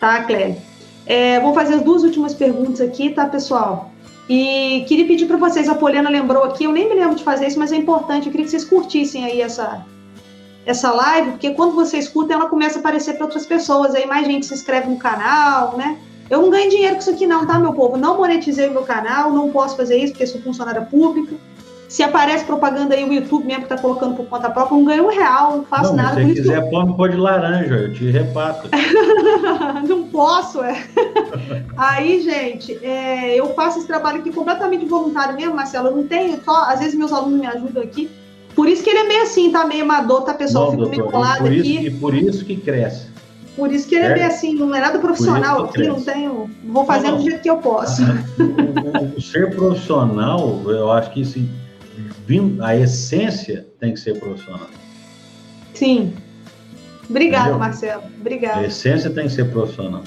tá, 0.00 0.24
Clélia? 0.24 0.58
É, 1.06 1.40
vou 1.40 1.54
fazer 1.54 1.74
as 1.74 1.82
duas 1.82 2.02
últimas 2.02 2.34
perguntas 2.34 2.80
aqui, 2.80 3.10
tá, 3.10 3.24
pessoal? 3.26 3.90
E 4.28 4.84
queria 4.86 5.06
pedir 5.06 5.24
para 5.24 5.38
vocês, 5.38 5.66
a 5.66 5.74
Poliana 5.74 6.10
lembrou 6.10 6.44
aqui, 6.44 6.64
eu 6.64 6.72
nem 6.72 6.86
me 6.86 6.94
lembro 6.94 7.16
de 7.16 7.24
fazer 7.24 7.46
isso, 7.46 7.58
mas 7.58 7.72
é 7.72 7.76
importante, 7.76 8.26
eu 8.26 8.30
queria 8.30 8.44
que 8.44 8.50
vocês 8.50 8.66
curtissem 8.66 9.24
aí 9.24 9.40
essa, 9.40 9.82
essa 10.68 10.92
live, 10.92 11.30
porque 11.30 11.50
quando 11.54 11.74
você 11.74 11.96
escuta, 11.96 12.34
ela 12.34 12.46
começa 12.46 12.78
a 12.78 12.80
aparecer 12.80 13.14
para 13.14 13.24
outras 13.24 13.46
pessoas, 13.46 13.94
aí 13.94 14.06
mais 14.06 14.26
gente 14.26 14.44
se 14.44 14.52
inscreve 14.52 14.88
no 14.88 14.98
canal, 14.98 15.78
né? 15.78 15.96
Eu 16.28 16.42
não 16.42 16.50
ganho 16.50 16.68
dinheiro 16.68 16.94
com 16.94 17.00
isso 17.00 17.10
aqui 17.10 17.26
não, 17.26 17.46
tá, 17.46 17.58
meu 17.58 17.72
povo? 17.72 17.96
Não 17.96 18.18
monetizei 18.18 18.68
o 18.68 18.72
meu 18.72 18.82
canal, 18.82 19.32
não 19.32 19.50
posso 19.50 19.78
fazer 19.78 19.96
isso 19.96 20.12
porque 20.12 20.26
sou 20.26 20.42
funcionária 20.42 20.82
pública. 20.82 21.34
Se 21.88 22.02
aparece 22.02 22.44
propaganda 22.44 22.94
aí, 22.94 23.02
o 23.02 23.10
YouTube 23.10 23.46
mesmo 23.46 23.62
que 23.62 23.70
tá 23.70 23.78
colocando 23.78 24.14
por 24.14 24.26
conta 24.26 24.50
própria, 24.50 24.76
não 24.76 24.84
ganho 24.84 25.06
um 25.06 25.08
real, 25.08 25.56
não 25.56 25.64
faço 25.64 25.96
não, 25.96 26.02
nada. 26.02 26.16
Se 26.16 26.26
você 26.26 26.34
quiser, 26.34 26.68
põe 26.68 26.92
pó 26.92 27.06
de 27.06 27.16
laranja, 27.16 27.74
eu 27.74 27.94
te 27.94 28.10
repasso. 28.10 28.68
não 29.88 30.02
posso, 30.08 30.62
é. 30.62 30.84
aí, 31.78 32.20
gente, 32.20 32.78
é, 32.84 33.34
eu 33.40 33.54
faço 33.54 33.78
esse 33.78 33.86
trabalho 33.86 34.18
aqui 34.18 34.30
completamente 34.30 34.84
voluntário 34.84 35.34
mesmo, 35.34 35.54
Marcelo. 35.54 35.88
Eu 35.88 35.96
não 35.96 36.06
tenho, 36.06 36.38
só, 36.44 36.64
às 36.64 36.80
vezes 36.80 36.94
meus 36.94 37.10
alunos 37.10 37.40
me 37.40 37.46
ajudam 37.46 37.82
aqui, 37.82 38.10
por 38.58 38.68
isso 38.68 38.82
que 38.82 38.90
ele 38.90 38.98
é 38.98 39.04
meio 39.04 39.22
assim, 39.22 39.52
tá 39.52 39.64
meio 39.64 39.84
amador, 39.84 40.22
tá, 40.22 40.34
pessoal? 40.34 40.72
Fica 40.72 40.86
meio 40.86 41.04
colado 41.04 41.42
por 41.42 41.46
aqui. 41.46 41.76
Isso, 41.76 41.86
e 41.86 41.90
por 41.92 42.12
isso 42.12 42.44
que 42.44 42.56
cresce. 42.56 43.06
Por 43.54 43.72
isso 43.72 43.88
que 43.88 43.94
ele 43.94 44.06
é 44.06 44.14
meio 44.14 44.26
assim, 44.26 44.52
não 44.52 44.74
é 44.74 44.80
nada 44.80 44.98
profissional 44.98 45.66
aqui, 45.66 45.86
não 45.86 46.02
tenho. 46.02 46.50
Vou 46.64 46.84
fazer 46.84 47.12
do 47.12 47.22
jeito 47.22 47.40
que 47.40 47.48
eu 47.48 47.58
posso. 47.58 48.02
O, 48.02 49.16
o, 49.16 49.22
ser 49.22 49.54
profissional, 49.54 50.60
eu 50.66 50.90
acho 50.90 51.12
que 51.12 51.22
assim, 51.22 51.48
a 52.60 52.74
essência 52.74 53.64
tem 53.78 53.94
que 53.94 54.00
ser 54.00 54.18
profissional. 54.18 54.66
Sim. 55.72 56.12
Obrigado, 57.08 57.42
Entendeu? 57.42 57.58
Marcelo. 57.60 58.02
Obrigado. 58.20 58.58
A 58.58 58.64
essência 58.64 59.08
tem 59.08 59.28
que 59.28 59.34
ser 59.34 59.52
profissional. 59.52 60.02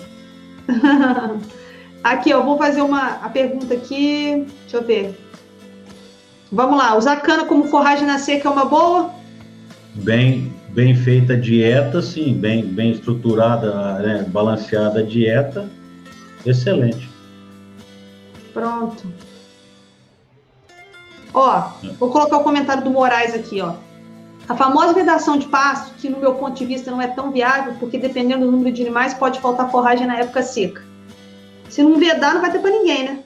aqui, 2.03 2.33
ó, 2.33 2.43
vou 2.43 2.57
fazer 2.57 2.81
uma 2.81 3.11
a 3.23 3.29
pergunta 3.29 3.73
aqui. 3.73 4.45
Deixa 4.63 4.75
eu 4.75 4.83
ver. 4.83 5.30
Vamos 6.51 6.77
lá, 6.77 6.97
usar 6.97 7.17
cana 7.17 7.45
como 7.45 7.69
forragem 7.69 8.05
na 8.05 8.19
seca 8.19 8.49
é 8.49 8.51
uma 8.51 8.65
boa? 8.65 9.09
Bem, 9.95 10.53
bem 10.69 10.93
feita 10.93 11.33
a 11.33 11.39
dieta, 11.39 12.01
sim, 12.01 12.33
bem, 12.33 12.65
bem 12.65 12.91
estruturada, 12.91 13.99
né, 13.99 14.25
balanceada 14.27 14.99
a 14.99 15.03
dieta, 15.03 15.69
excelente. 16.45 17.09
Pronto. 18.53 19.07
Ó, 21.33 21.69
é. 21.83 21.87
vou 21.97 22.09
colocar 22.09 22.37
o 22.37 22.43
comentário 22.43 22.83
do 22.83 22.89
Moraes 22.89 23.33
aqui, 23.33 23.61
ó. 23.61 23.75
A 24.49 24.55
famosa 24.55 24.91
vedação 24.91 25.37
de 25.37 25.47
pasto, 25.47 25.93
que 25.95 26.09
no 26.09 26.19
meu 26.19 26.35
ponto 26.35 26.57
de 26.57 26.65
vista 26.65 26.91
não 26.91 27.01
é 27.01 27.07
tão 27.07 27.31
viável, 27.31 27.75
porque 27.79 27.97
dependendo 27.97 28.45
do 28.45 28.51
número 28.51 28.75
de 28.75 28.81
animais, 28.81 29.13
pode 29.13 29.39
faltar 29.39 29.71
forragem 29.71 30.05
na 30.05 30.17
época 30.17 30.43
seca. 30.43 30.83
Se 31.69 31.81
não 31.81 31.97
vedar, 31.97 32.33
não 32.33 32.41
vai 32.41 32.51
ter 32.51 32.59
para 32.59 32.71
ninguém, 32.71 33.05
né? 33.05 33.23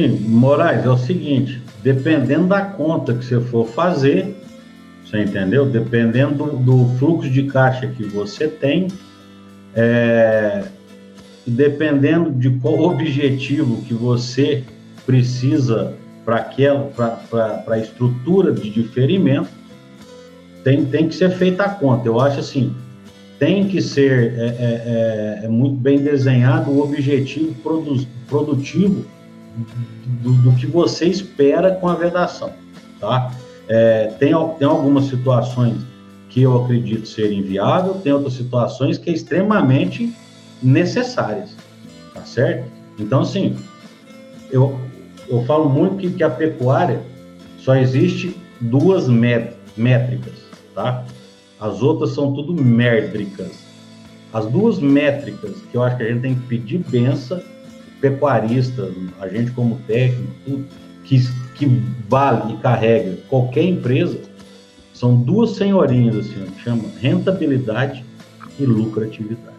Sim, 0.00 0.18
Moraes, 0.28 0.86
é 0.86 0.88
o 0.88 0.96
seguinte, 0.96 1.60
dependendo 1.82 2.46
da 2.46 2.62
conta 2.62 3.12
que 3.12 3.22
você 3.22 3.38
for 3.38 3.66
fazer, 3.66 4.34
você 5.04 5.22
entendeu? 5.22 5.66
Dependendo 5.66 6.56
do, 6.56 6.86
fluxo 6.96 7.28
de 7.28 7.42
caixa 7.42 7.86
que 7.86 8.04
você 8.04 8.48
tem, 8.48 8.88
é, 9.74 10.64
dependendo 11.46 12.30
de 12.30 12.48
qual 12.60 12.78
objetivo 12.80 13.82
que 13.82 13.92
você 13.92 14.64
precisa 15.04 15.92
para 16.24 17.62
a 17.68 17.78
estrutura 17.78 18.52
de 18.52 18.70
diferimento, 18.70 19.50
tem, 20.64 20.86
tem 20.86 21.08
que 21.08 21.14
ser 21.14 21.28
feita 21.32 21.64
a 21.64 21.68
conta. 21.68 22.08
Eu 22.08 22.18
acho 22.18 22.40
assim, 22.40 22.74
tem 23.38 23.68
que 23.68 23.82
ser 23.82 24.32
é, 24.32 24.46
é, 24.46 25.40
é, 25.42 25.44
é 25.44 25.48
muito 25.48 25.76
bem 25.76 25.98
desenhado 25.98 26.70
o 26.70 26.82
objetivo 26.82 27.54
produ, 27.62 28.06
produtivo 28.26 29.04
do, 30.22 30.32
do, 30.32 30.52
que 30.52 30.66
você 30.66 31.06
espera 31.06 31.74
com 31.74 31.88
a 31.88 31.94
vedação, 31.94 32.52
tá? 32.98 33.32
É, 33.68 34.06
tem, 34.18 34.32
tem 34.58 34.68
algumas 34.68 35.04
situações 35.04 35.76
que 36.28 36.42
eu 36.42 36.64
acredito 36.64 37.06
ser 37.06 37.32
inviável, 37.32 37.94
tem 37.94 38.12
outras 38.12 38.34
situações 38.34 38.98
que 38.98 39.10
é 39.10 39.12
extremamente 39.12 40.14
necessárias, 40.62 41.56
tá 42.14 42.22
certo? 42.22 42.70
Então, 42.98 43.20
assim, 43.20 43.56
eu, 44.50 44.78
eu 45.28 45.44
falo 45.44 45.68
muito 45.68 45.96
que, 45.96 46.10
que 46.10 46.22
a 46.22 46.30
pecuária 46.30 47.00
só 47.58 47.74
existe 47.76 48.36
duas 48.60 49.08
métricas, 49.08 50.34
tá? 50.74 51.04
As 51.60 51.82
outras 51.82 52.10
são 52.10 52.32
tudo 52.32 52.54
métricas. 52.54 53.52
As 54.32 54.46
duas 54.46 54.78
métricas 54.78 55.56
que 55.70 55.76
eu 55.76 55.82
acho 55.82 55.96
que 55.96 56.04
a 56.04 56.08
gente 56.08 56.22
tem 56.22 56.34
que 56.34 56.46
pedir 56.46 56.78
benção, 56.78 57.40
pecuarista, 58.00 58.90
a 59.20 59.28
gente 59.28 59.50
como 59.52 59.78
técnico, 59.86 60.32
tudo, 60.44 60.64
que, 61.04 61.20
que 61.54 61.66
vale 62.08 62.54
e 62.54 62.56
carrega 62.58 63.16
qualquer 63.28 63.64
empresa, 63.64 64.18
são 64.92 65.16
duas 65.16 65.50
senhorinhas 65.52 66.16
assim, 66.16 66.46
chama 66.62 66.84
rentabilidade 67.00 68.04
e 68.58 68.64
lucratividade. 68.64 69.50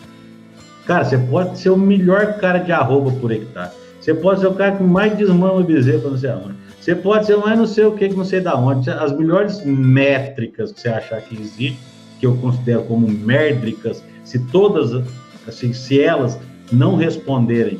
Cara, 0.86 1.04
você 1.04 1.17
pode 1.17 1.60
ser 1.60 1.69
o 1.69 1.77
melhor 1.77 2.38
cara 2.38 2.60
de 2.60 2.71
arroba 2.71 3.12
por 3.12 3.32
hectare. 3.32 3.71
Você 3.99 4.13
pode 4.13 4.41
ser 4.41 4.47
o 4.47 4.54
cara 4.54 4.75
que 4.75 4.84
mais 4.84 5.15
desmama 5.15 5.62
bezerro 5.63 6.10
não 6.10 6.17
sei 6.17 6.32
aonde. 6.32 6.56
Você 6.80 6.95
pode 6.95 7.27
ser 7.27 7.38
mais 7.38 7.58
não 7.58 7.67
sei 7.67 7.86
o 7.86 7.91
que, 7.91 8.10
que 8.10 8.15
não 8.15 8.25
sei 8.25 8.41
da 8.41 8.56
onde. 8.56 8.89
As 8.89 9.15
melhores 9.15 9.63
métricas 9.63 10.71
que 10.71 10.82
você 10.82 10.89
achar 10.89 11.21
que 11.21 11.39
existe, 11.39 11.80
que 12.19 12.25
eu 12.25 12.36
considero 12.38 12.84
como 12.84 13.08
métricas, 13.08 14.04
se 14.23 14.39
todas, 14.39 15.08
assim, 15.47 15.73
se 15.73 16.01
elas 16.01 16.39
não 16.71 16.95
responderem 16.95 17.80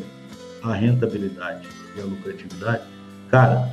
à 0.64 0.74
rentabilidade 0.74 1.68
e 1.96 2.02
à 2.02 2.04
lucratividade, 2.04 2.84
cara, 3.30 3.70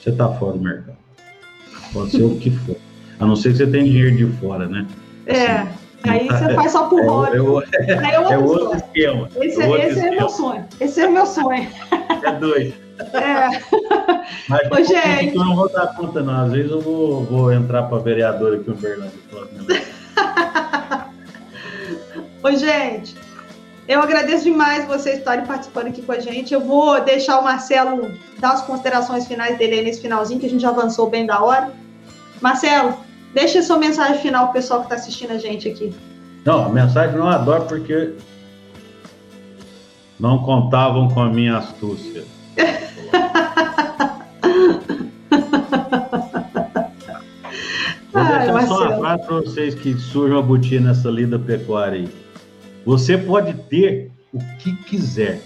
você 0.00 0.10
está 0.10 0.28
fora 0.34 0.52
do 0.56 0.64
mercado. 0.64 0.96
Pode 1.92 2.10
ser 2.10 2.22
o 2.22 2.36
que 2.38 2.50
for. 2.50 2.76
A 3.20 3.26
não 3.26 3.36
ser 3.36 3.52
que 3.52 3.58
você 3.58 3.66
tenha 3.66 3.84
dinheiro 3.84 4.16
de 4.16 4.26
fora, 4.38 4.66
né? 4.66 4.86
É. 5.26 5.44
Assim, 5.44 5.82
Aí 6.04 6.26
você 6.26 6.54
faz 6.54 6.72
só 6.72 6.88
por 6.88 7.00
é, 7.00 7.06
hobby. 7.06 7.66
É, 7.74 7.92
é, 7.92 7.94
é, 7.94 8.14
é 8.32 8.38
outro 8.38 8.76
esquema. 8.76 9.28
Esse, 9.36 9.62
é, 9.62 9.66
outro 9.68 9.82
esse 9.82 9.98
esquema. 9.98 10.14
é 10.14 10.18
meu 10.18 10.28
sonho. 10.28 10.64
Esse 10.80 11.00
é 11.00 11.08
meu 11.08 11.26
sonho. 11.26 11.68
É 12.24 12.32
doido. 12.32 12.74
É. 13.14 13.48
Mas 14.48 14.70
Ô, 14.70 14.76
gente... 14.84 15.36
eu 15.36 15.44
não 15.44 15.54
vou 15.54 15.68
dar 15.68 15.88
conta, 15.94 16.22
não. 16.22 16.44
Às 16.44 16.52
vezes 16.52 16.70
eu 16.70 16.80
vou, 16.80 17.24
vou 17.24 17.52
entrar 17.52 17.84
para 17.84 17.98
vereador 17.98 18.54
aqui 18.54 18.68
no 18.68 18.76
Fernando. 18.76 19.12
Ô, 22.42 22.50
gente, 22.50 23.14
eu 23.88 24.00
agradeço 24.00 24.44
demais 24.44 24.86
vocês 24.86 25.18
estarem 25.18 25.44
participando 25.44 25.88
aqui 25.88 26.02
com 26.02 26.12
a 26.12 26.20
gente. 26.20 26.54
Eu 26.54 26.60
vou 26.60 27.00
deixar 27.02 27.38
o 27.38 27.44
Marcelo 27.44 28.10
dar 28.38 28.52
as 28.52 28.62
considerações 28.62 29.26
finais 29.26 29.58
dele 29.58 29.76
aí 29.76 29.84
nesse 29.84 30.00
finalzinho, 30.00 30.40
que 30.40 30.46
a 30.46 30.50
gente 30.50 30.62
já 30.62 30.70
avançou 30.70 31.10
bem 31.10 31.26
da 31.26 31.42
hora. 31.42 31.72
Marcelo, 32.40 32.96
Deixa 33.34 33.62
sua 33.62 33.78
mensagem 33.78 34.20
final 34.20 34.44
pro 34.46 34.54
pessoal 34.54 34.80
que 34.80 34.86
está 34.86 34.96
assistindo 34.96 35.30
a 35.32 35.38
gente 35.38 35.68
aqui. 35.68 35.94
Não, 36.44 36.66
a 36.66 36.68
mensagem 36.68 37.16
não 37.16 37.28
adoro 37.28 37.64
porque 37.64 38.12
não 40.20 40.40
contavam 40.40 41.08
com 41.08 41.20
a 41.20 41.30
minha 41.30 41.56
astúcia. 41.56 42.24
Vou 48.12 48.22
deixar 48.24 48.54
Ai, 48.54 48.66
só 48.66 48.88
uma 48.88 48.98
frase 48.98 49.26
para 49.26 49.36
vocês 49.36 49.74
que 49.74 49.94
surjam 49.94 50.38
a 50.38 50.42
botina 50.42 50.88
nessa 50.88 51.08
lida 51.08 51.38
pecuária 51.38 52.00
aí. 52.00 52.21
Você 52.84 53.16
pode 53.16 53.54
ter 53.68 54.10
o 54.32 54.38
que 54.58 54.74
quiser, 54.84 55.40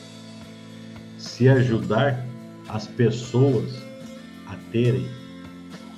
se 1.19 1.49
ajudar 1.49 2.25
as 2.69 2.87
pessoas 2.87 3.75
a 4.47 4.55
terem 4.73 5.07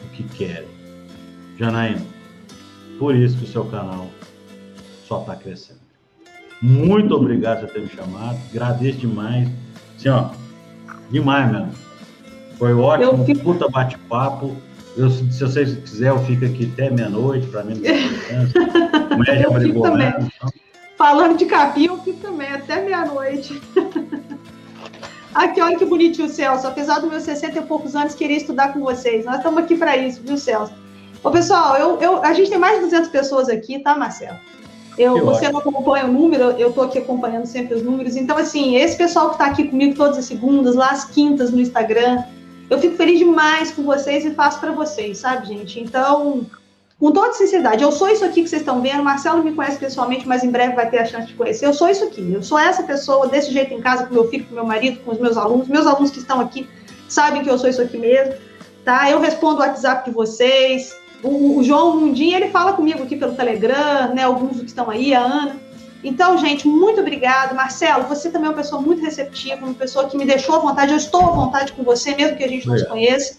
o 0.05 0.09
que 0.15 0.23
querem. 0.25 0.69
Janaína, 1.59 2.03
por 2.99 3.15
isso 3.15 3.37
que 3.37 3.45
o 3.45 3.49
seu 3.49 3.65
canal 3.67 4.09
só 5.07 5.21
está 5.21 5.37
crescendo. 5.37 5.81
Muito 6.61 7.15
obrigado 7.15 7.61
por 7.61 7.71
ter 7.71 7.83
me 7.83 7.89
chamado. 7.89 8.39
Agradeço 8.51 8.99
demais. 8.99 9.49
Assim, 9.97 10.09
ó, 10.09 10.31
demais 11.11 11.53
mesmo. 11.53 11.73
Foi 12.59 12.75
ótimo, 12.75 13.25
fico... 13.25 13.41
puta 13.41 13.69
bate-papo. 13.69 14.57
Eu, 14.97 15.09
se 15.11 15.41
vocês 15.41 15.77
quiserem, 15.77 16.19
eu 16.19 16.25
fico 16.25 16.45
aqui 16.45 16.69
até 16.73 16.91
meia-noite, 16.91 17.47
para 17.47 17.63
mim 17.63 17.75
não 17.75 17.83
tem 17.83 18.03
importância. 18.07 19.17
Mulher 19.17 19.43
já 19.43 19.51
brigou 19.51 19.83
também. 19.85 20.09
Então... 20.09 20.68
Falando 20.99 21.39
de 21.39 21.47
capim, 21.47 21.87
eu 21.87 21.97
fico 21.99 22.19
também, 22.19 22.49
até 22.49 22.83
meia-noite. 22.83 23.63
Aqui, 25.33 25.61
olha 25.61 25.79
que 25.79 25.85
bonitinho, 25.85 26.29
Celso. 26.29 26.67
Apesar 26.67 26.99
dos 26.99 27.09
meus 27.09 27.23
60 27.23 27.61
e 27.61 27.63
poucos 27.63 27.95
anos, 27.95 28.17
queria 28.17 28.37
estudar 28.37 28.73
com 28.73 28.81
vocês. 28.81 29.25
Nós 29.25 29.37
estamos 29.37 29.63
aqui 29.63 29.77
para 29.77 29.97
isso, 29.97 30.21
viu, 30.25 30.37
Celso? 30.37 30.73
Ô, 31.23 31.31
pessoal, 31.31 31.77
eu, 31.77 32.01
eu, 32.01 32.25
a 32.25 32.33
gente 32.33 32.51
tem 32.51 32.59
mais 32.59 32.77
de 32.77 32.87
200 32.87 33.11
pessoas 33.11 33.49
aqui, 33.49 33.79
tá, 33.79 33.97
Marcelo? 33.97 34.37
Eu, 34.97 35.25
você 35.25 35.49
não 35.53 35.61
acompanha 35.61 36.07
o 36.07 36.13
número, 36.13 36.51
eu 36.59 36.71
estou 36.71 36.83
aqui 36.83 36.99
acompanhando 36.99 37.47
sempre 37.47 37.77
os 37.77 37.85
números. 37.85 38.17
Então, 38.17 38.37
assim, 38.37 38.75
esse 38.75 38.97
pessoal 38.97 39.29
que 39.29 39.35
está 39.37 39.47
aqui 39.47 39.69
comigo 39.69 39.95
todas 39.95 40.19
as 40.19 40.25
segundas, 40.25 40.75
lá 40.75 40.91
as 40.91 41.05
quintas 41.05 41.53
no 41.53 41.61
Instagram, 41.61 42.25
eu 42.69 42.81
fico 42.81 42.97
feliz 42.97 43.21
demais 43.21 43.71
com 43.71 43.85
vocês 43.85 44.25
e 44.25 44.33
faço 44.33 44.59
para 44.59 44.73
vocês, 44.73 45.19
sabe, 45.19 45.47
gente? 45.47 45.79
Então, 45.79 46.45
com 46.99 47.13
toda 47.13 47.33
sinceridade, 47.33 47.83
eu 47.83 47.93
sou 47.93 48.09
isso 48.09 48.25
aqui 48.25 48.43
que 48.43 48.49
vocês 48.49 48.63
estão 48.63 48.83
vendo. 48.83 49.05
Marcelo 49.05 49.43
me 49.43 49.53
conhece 49.53 49.79
pessoalmente, 49.79 50.27
mas 50.27 50.43
em 50.43 50.51
breve 50.51 50.75
vai 50.75 50.91
ter 50.91 50.99
a 50.99 51.05
chance 51.05 51.29
de 51.29 51.35
conhecer. 51.35 51.65
Eu 51.65 51.73
sou 51.73 51.89
isso 51.89 52.05
aqui. 52.05 52.33
Eu 52.33 52.43
sou 52.43 52.59
essa 52.59 52.83
pessoa 52.83 53.29
desse 53.29 53.53
jeito 53.53 53.73
em 53.73 53.81
casa, 53.81 54.07
com 54.07 54.15
meu 54.15 54.29
filho, 54.29 54.45
com 54.47 54.55
meu 54.55 54.67
marido, 54.67 54.99
com 55.05 55.13
os 55.13 55.19
meus 55.19 55.37
alunos. 55.37 55.69
Meus 55.69 55.87
alunos 55.87 56.11
que 56.11 56.19
estão 56.19 56.41
aqui 56.41 56.69
sabem 57.09 57.43
que 57.43 57.49
eu 57.49 57.57
sou 57.57 57.71
isso 57.71 57.81
aqui 57.81 57.97
mesmo, 57.97 58.35
tá? 58.85 59.09
Eu 59.09 59.21
respondo 59.21 59.57
o 59.57 59.61
WhatsApp 59.61 60.11
de 60.11 60.15
vocês. 60.15 60.93
O, 61.23 61.59
o 61.59 61.63
João 61.63 62.01
Mundinho, 62.01 62.37
ele 62.37 62.49
fala 62.49 62.73
comigo 62.73 63.03
aqui 63.05 63.17
pelo 63.17 63.35
Telegram, 63.35 64.13
né? 64.13 64.25
Alguns 64.25 64.59
que 64.59 64.67
estão 64.67 64.91
aí, 64.91 65.15
a 65.15 65.21
Ana. 65.21 65.57
Então, 66.03 66.37
gente, 66.37 66.67
muito 66.67 67.01
obrigado. 67.01 67.55
Marcelo, 67.55 68.09
você 68.09 68.29
também 68.29 68.49
é 68.49 68.51
uma 68.51 68.57
pessoa 68.57 68.83
muito 68.83 69.03
receptiva, 69.03 69.65
uma 69.65 69.75
pessoa 69.75 70.09
que 70.09 70.17
me 70.17 70.25
deixou 70.25 70.57
à 70.57 70.59
vontade. 70.59 70.91
Eu 70.91 70.99
estou 70.99 71.21
à 71.21 71.31
vontade 71.31 71.73
com 71.73 71.85
você, 71.85 72.15
mesmo 72.17 72.37
que 72.37 72.43
a 72.43 72.49
gente 72.49 72.67
não 72.67 72.77
se 72.77 72.87
conheça. 72.87 73.37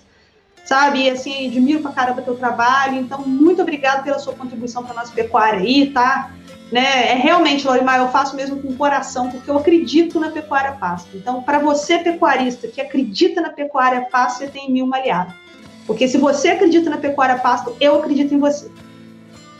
Sabe? 0.69 1.05
E 1.05 1.09
assim, 1.09 1.47
admiro 1.47 1.79
pra 1.79 1.91
caramba 1.91 2.21
teu 2.21 2.35
trabalho. 2.35 2.99
Então, 2.99 3.23
muito 3.25 3.59
obrigado 3.59 4.03
pela 4.03 4.19
sua 4.19 4.33
contribuição 4.33 4.83
para 4.83 4.93
nossa 4.93 5.11
pecuária 5.11 5.61
aí, 5.61 5.89
tá? 5.89 6.29
Né? 6.71 7.09
É 7.09 7.15
realmente, 7.15 7.65
Lorimar, 7.65 7.97
eu 7.97 8.09
faço 8.09 8.35
mesmo 8.35 8.61
com 8.61 8.75
coração, 8.75 9.31
porque 9.31 9.49
eu 9.49 9.57
acredito 9.57 10.19
na 10.19 10.29
pecuária 10.29 10.73
pasto. 10.73 11.09
Então, 11.17 11.41
para 11.41 11.57
você, 11.57 11.97
pecuarista, 11.97 12.67
que 12.67 12.79
acredita 12.79 13.41
na 13.41 13.49
pecuária 13.49 14.01
pasto, 14.11 14.37
você 14.37 14.47
tem 14.47 14.71
mil 14.71 14.93
aliado. 14.93 15.33
Porque 15.87 16.07
se 16.07 16.19
você 16.19 16.49
acredita 16.49 16.87
na 16.87 16.97
pecuária 16.97 17.39
pasto, 17.39 17.75
eu 17.81 17.95
acredito 17.95 18.35
em 18.35 18.37
você. 18.37 18.69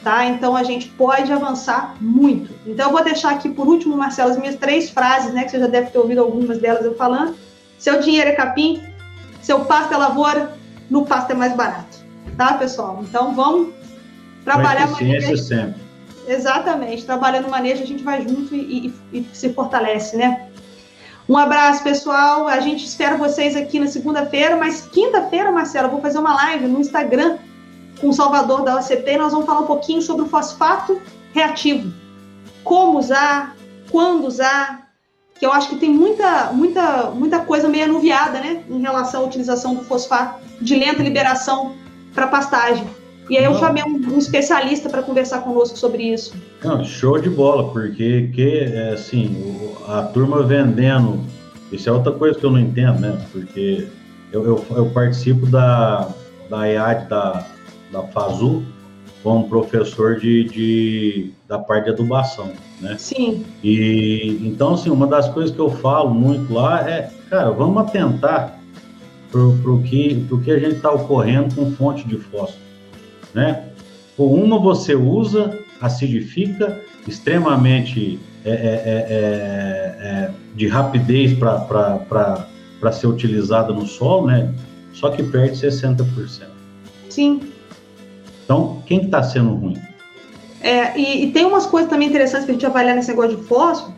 Tá? 0.04 0.26
Então 0.26 0.56
a 0.56 0.62
gente 0.62 0.90
pode 0.90 1.34
avançar 1.34 1.96
muito. 2.00 2.54
Então 2.68 2.86
eu 2.86 2.92
vou 2.92 3.04
deixar 3.04 3.32
aqui 3.32 3.50
por 3.50 3.68
último, 3.68 3.98
Marcelo, 3.98 4.30
as 4.30 4.38
minhas 4.38 4.58
três 4.58 4.92
frases, 4.92 5.34
né? 5.34 5.46
Que 5.46 5.50
você 5.50 5.60
já 5.60 5.68
deve 5.68 5.90
ter 5.90 5.98
ouvido 5.98 6.22
algumas 6.22 6.60
delas 6.60 6.86
eu 6.86 6.96
falando. 6.96 7.36
Seu 7.80 8.00
dinheiro 8.00 8.30
é 8.30 8.34
capim, 8.34 8.84
seu 9.42 9.66
pasto 9.66 9.92
é 9.92 9.98
lavoura, 9.98 10.59
no 10.90 11.06
pasto 11.06 11.32
é 11.32 11.36
mais 11.36 11.56
barato. 11.56 12.00
Tá, 12.38 12.54
pessoal? 12.54 13.04
Então 13.08 13.34
vamos 13.34 13.74
trabalhar 14.44 14.90
manejo. 14.90 15.38
sempre. 15.38 15.90
Exatamente, 16.28 17.06
trabalhando 17.06 17.50
manejo, 17.50 17.82
a 17.82 17.86
gente 17.86 18.04
vai 18.04 18.22
junto 18.22 18.54
e, 18.54 18.94
e, 19.12 19.20
e 19.20 19.28
se 19.34 19.52
fortalece, 19.52 20.16
né? 20.16 20.48
Um 21.28 21.38
abraço, 21.38 21.84
pessoal. 21.84 22.48
A 22.48 22.60
gente 22.60 22.86
espera 22.86 23.18
vocês 23.18 23.56
aqui 23.56 23.80
na 23.80 23.88
segunda-feira, 23.88 24.56
mas 24.56 24.82
quinta-feira, 24.82 25.52
Marcelo, 25.52 25.88
eu 25.88 25.92
vou 25.92 26.02
fazer 26.02 26.18
uma 26.18 26.34
live 26.34 26.68
no 26.68 26.80
Instagram 26.80 27.38
com 28.00 28.10
o 28.10 28.14
Salvador 28.14 28.64
da 28.64 28.76
OCP. 28.76 29.18
Nós 29.18 29.32
vamos 29.32 29.46
falar 29.46 29.62
um 29.62 29.68
pouquinho 29.68 30.02
sobre 30.02 30.24
o 30.24 30.28
fosfato 30.28 31.00
reativo. 31.34 31.94
Como 32.64 32.98
usar, 32.98 33.56
quando 33.92 34.26
usar, 34.26 34.88
que 35.40 35.46
eu 35.46 35.52
acho 35.52 35.70
que 35.70 35.78
tem 35.78 35.92
muita, 35.92 36.52
muita, 36.52 37.12
muita 37.12 37.40
coisa 37.40 37.70
meio 37.70 37.86
anuviada, 37.86 38.40
né, 38.40 38.64
em 38.68 38.82
relação 38.82 39.22
à 39.22 39.26
utilização 39.26 39.76
do 39.76 39.84
fosfato 39.84 40.49
de 40.62 40.76
lenta 40.76 41.02
liberação 41.02 41.76
para 42.14 42.28
pastagem. 42.28 42.86
E 43.30 43.38
aí 43.38 43.44
eu 43.44 43.52
Não. 43.52 43.60
chamei 43.60 43.84
um, 43.84 44.16
um 44.16 44.18
especialista 44.18 44.90
para 44.90 45.04
conversar 45.04 45.42
conosco 45.42 45.78
sobre 45.78 46.04
isso. 46.04 46.34
Não, 46.64 46.84
show 46.84 47.20
de 47.20 47.30
bola, 47.30 47.72
porque 47.72 48.30
que, 48.34 48.60
é, 48.60 48.94
assim, 48.94 49.72
a 49.88 50.02
turma 50.04 50.42
vendendo, 50.42 51.20
isso 51.72 51.88
é 51.88 51.92
outra 51.92 52.12
coisa 52.12 52.40
que 52.40 52.46
eu 52.46 52.52
não 52.52 52.60
entendo, 52.60 53.00
né? 53.00 53.20
Porque 53.32 53.88
eu, 54.32 54.44
eu, 54.44 54.66
eu 54.72 54.90
participo 54.90 55.46
da, 55.46 56.10
da 56.50 56.68
EAD 56.68 57.08
da, 57.08 57.46
da 57.92 58.02
FASU 58.08 58.64
como 59.22 59.48
professor 59.48 60.20
de, 60.20 60.46
de, 60.46 61.32
da 61.48 61.60
parte 61.60 61.86
de 61.86 61.92
adubação, 61.92 62.52
né? 62.82 62.96
Sim. 62.98 63.46
E 63.64 64.40
então, 64.42 64.74
assim, 64.74 64.90
uma 64.90 65.06
das 65.06 65.30
coisas 65.30 65.54
que 65.54 65.60
eu 65.60 65.70
falo 65.70 66.10
muito 66.10 66.52
lá 66.52 66.90
é, 66.90 67.12
cara, 67.30 67.52
vamos 67.52 67.84
atentar 67.84 68.59
para 69.32 69.42
o 69.42 69.84
que, 69.84 70.26
pro 70.28 70.40
que 70.40 70.52
a 70.52 70.60
gente 70.60 70.76
está 70.76 70.92
ocorrendo 70.92 71.56
com 71.56 71.72
fonte 71.72 72.08
de 72.08 72.18
fósforo, 72.18 72.60
né? 73.34 73.66
Uma 74.18 74.60
você 74.60 74.96
usa, 74.96 75.58
acidifica, 75.80 76.82
extremamente 77.08 78.20
é, 78.44 78.50
é, 78.50 78.54
é, 78.54 79.06
é, 79.10 80.08
é 80.08 80.32
de 80.56 80.68
rapidez 80.68 81.38
para 81.38 82.92
ser 82.92 83.08
utilizada 83.08 83.72
no 83.72 83.86
solo, 83.86 84.28
né? 84.28 84.54
Só 84.94 85.10
que 85.10 85.24
perde 85.24 85.56
60%. 85.56 86.48
Sim. 87.10 87.42
Então, 88.44 88.82
quem 88.86 89.04
está 89.04 89.22
tá 89.22 89.24
sendo 89.24 89.54
ruim? 89.54 89.78
É, 90.62 91.00
e, 91.00 91.26
e, 91.26 91.32
tem 91.32 91.46
umas 91.46 91.66
coisas 91.66 91.90
também 91.90 92.10
interessantes 92.10 92.46
para 92.46 92.52
a 92.52 92.56
gente 92.56 92.66
avaliar 92.66 92.96
nesse 92.96 93.10
negócio 93.10 93.38
de 93.38 93.44
fósforo, 93.44 93.94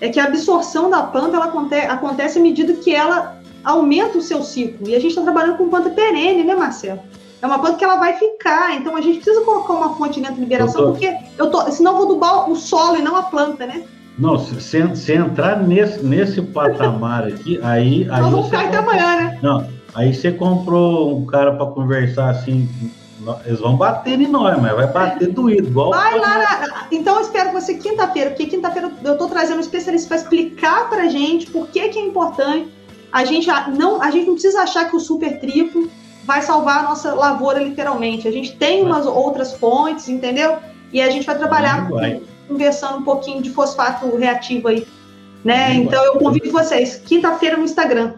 é 0.00 0.08
que 0.08 0.18
a 0.18 0.24
absorção 0.24 0.88
da 0.88 1.02
planta 1.02 1.36
ela 1.36 1.46
acontece, 1.46 1.86
acontece 1.86 2.38
à 2.38 2.42
medida 2.42 2.72
que 2.74 2.94
ela 2.94 3.35
aumenta 3.66 4.16
o 4.16 4.22
seu 4.22 4.42
ciclo. 4.44 4.88
E 4.88 4.94
a 4.94 5.00
gente 5.00 5.10
está 5.10 5.22
trabalhando 5.22 5.58
com 5.58 5.68
planta 5.68 5.90
perene, 5.90 6.44
né, 6.44 6.54
Marcelo? 6.54 7.00
É 7.42 7.46
uma 7.46 7.58
planta 7.58 7.76
que 7.76 7.84
ela 7.84 7.96
vai 7.96 8.14
ficar, 8.14 8.76
então 8.76 8.96
a 8.96 9.00
gente 9.00 9.16
precisa 9.16 9.44
colocar 9.44 9.74
uma 9.74 9.94
fonte 9.96 10.20
dentro 10.20 10.36
de 10.36 10.40
liberação, 10.40 10.84
tô... 10.84 10.90
porque 10.92 11.14
eu 11.36 11.50
tô, 11.50 11.60
senão 11.70 11.92
eu 11.92 11.98
vou 11.98 12.08
dubar 12.08 12.50
o 12.50 12.56
solo 12.56 12.96
e 12.96 13.02
não 13.02 13.16
a 13.16 13.24
planta, 13.24 13.66
né? 13.66 13.82
Não, 14.18 14.38
se, 14.38 14.58
se 14.96 15.12
entrar 15.12 15.62
nesse, 15.62 16.02
nesse 16.02 16.40
patamar 16.40 17.24
aqui, 17.26 17.60
aí. 17.62 18.08
aí 18.10 18.22
Nós 18.22 18.46
ficar 18.46 18.64
até 18.64 18.78
amanhã, 18.78 19.16
né? 19.16 19.38
Não, 19.42 19.68
aí 19.94 20.14
você 20.14 20.32
comprou 20.32 21.18
um 21.18 21.26
cara 21.26 21.52
para 21.52 21.66
conversar 21.66 22.30
assim 22.30 22.68
eles 23.44 23.58
vão 23.58 23.76
bater 23.76 24.20
em 24.20 24.28
nós, 24.28 24.60
mas 24.60 24.72
vai 24.72 24.86
bater 24.86 25.28
doído, 25.32 25.68
igual. 25.68 25.90
Vai 25.90 26.18
lá, 26.18 26.38
na... 26.38 26.86
então 26.92 27.16
eu 27.16 27.22
espero 27.22 27.50
você 27.50 27.74
quinta-feira, 27.74 28.30
porque 28.30 28.46
quinta-feira 28.46 28.92
eu 29.02 29.12
estou 29.12 29.28
trazendo 29.28 29.56
um 29.56 29.60
especialista 29.60 30.08
para 30.08 30.16
explicar 30.18 30.88
para 30.88 31.08
gente 31.08 31.50
por 31.50 31.66
que, 31.66 31.88
que 31.88 31.98
é 31.98 32.02
importante. 32.02 32.68
A 33.12 33.24
gente 33.24 33.48
não, 33.76 34.02
a 34.02 34.10
gente 34.10 34.26
não 34.26 34.34
precisa 34.34 34.62
achar 34.62 34.90
que 34.90 34.96
o 34.96 35.00
super 35.00 35.40
triplo 35.40 35.90
vai 36.24 36.42
salvar 36.42 36.80
a 36.80 36.82
nossa 36.88 37.14
lavoura 37.14 37.62
literalmente. 37.62 38.26
A 38.26 38.32
gente 38.32 38.56
tem 38.56 38.82
umas 38.82 39.06
outras 39.06 39.52
fontes, 39.54 40.08
entendeu? 40.08 40.56
E 40.92 41.00
a 41.00 41.08
gente 41.10 41.24
vai 41.24 41.36
trabalhar 41.36 41.88
vai. 41.88 42.20
conversando 42.48 42.98
um 42.98 43.02
pouquinho 43.02 43.40
de 43.40 43.50
fosfato 43.50 44.14
reativo 44.16 44.68
aí, 44.68 44.86
né? 45.44 45.74
então 45.74 46.04
eu 46.04 46.14
convido 46.14 46.50
vocês 46.50 46.96
quinta-feira 47.04 47.56
no 47.56 47.64
Instagram. 47.64 48.14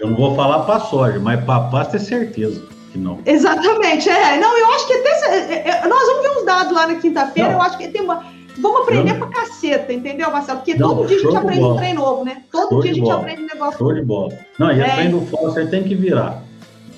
Eu 0.00 0.08
não 0.08 0.16
vou 0.16 0.34
falar 0.34 0.60
para 0.60 0.80
soja, 0.80 1.18
mas 1.20 1.42
para 1.44 1.60
pasta 1.70 1.96
é 1.96 2.00
certeza 2.00 2.62
que 2.94 2.98
não. 2.98 3.18
Exatamente, 3.26 4.08
é. 4.08 4.38
Não, 4.38 4.56
eu 4.56 4.72
acho 4.72 4.86
que 4.86 4.92
até. 4.94 5.10
É, 5.10 5.68
é, 5.68 5.88
nós 5.88 6.06
vamos 6.06 6.22
ver 6.22 6.38
uns 6.38 6.44
dados 6.44 6.72
lá 6.72 6.86
na 6.86 6.94
quinta-feira, 6.94 7.52
eu 7.52 7.60
acho 7.60 7.76
que 7.76 7.88
tem 7.88 8.02
uma. 8.02 8.24
Vamos 8.58 8.82
aprender 8.82 9.12
eu... 9.12 9.18
pra 9.18 9.26
caceta, 9.28 9.92
entendeu, 9.92 10.30
Marcelo? 10.30 10.58
Porque 10.58 10.74
não, 10.74 10.96
todo 10.96 11.08
dia 11.08 11.16
a 11.16 11.20
gente 11.20 11.36
aprende 11.36 11.64
um 11.64 11.76
trem 11.76 11.94
novo, 11.94 12.24
né? 12.24 12.42
Todo 12.50 12.68
show 12.68 12.82
dia 12.82 12.90
a 12.90 12.94
gente 12.94 13.04
bola. 13.04 13.20
aprende 13.20 13.42
um 13.42 13.46
negócio 13.46 13.78
Show 13.78 13.94
de 13.94 14.02
bola. 14.02 14.38
Não, 14.58 14.72
e 14.72 14.80
é. 14.80 14.90
a 14.90 14.94
trem 14.94 15.10
do 15.10 15.20
você 15.20 15.66
tem 15.66 15.82
que 15.82 15.94
virar. 15.94 16.42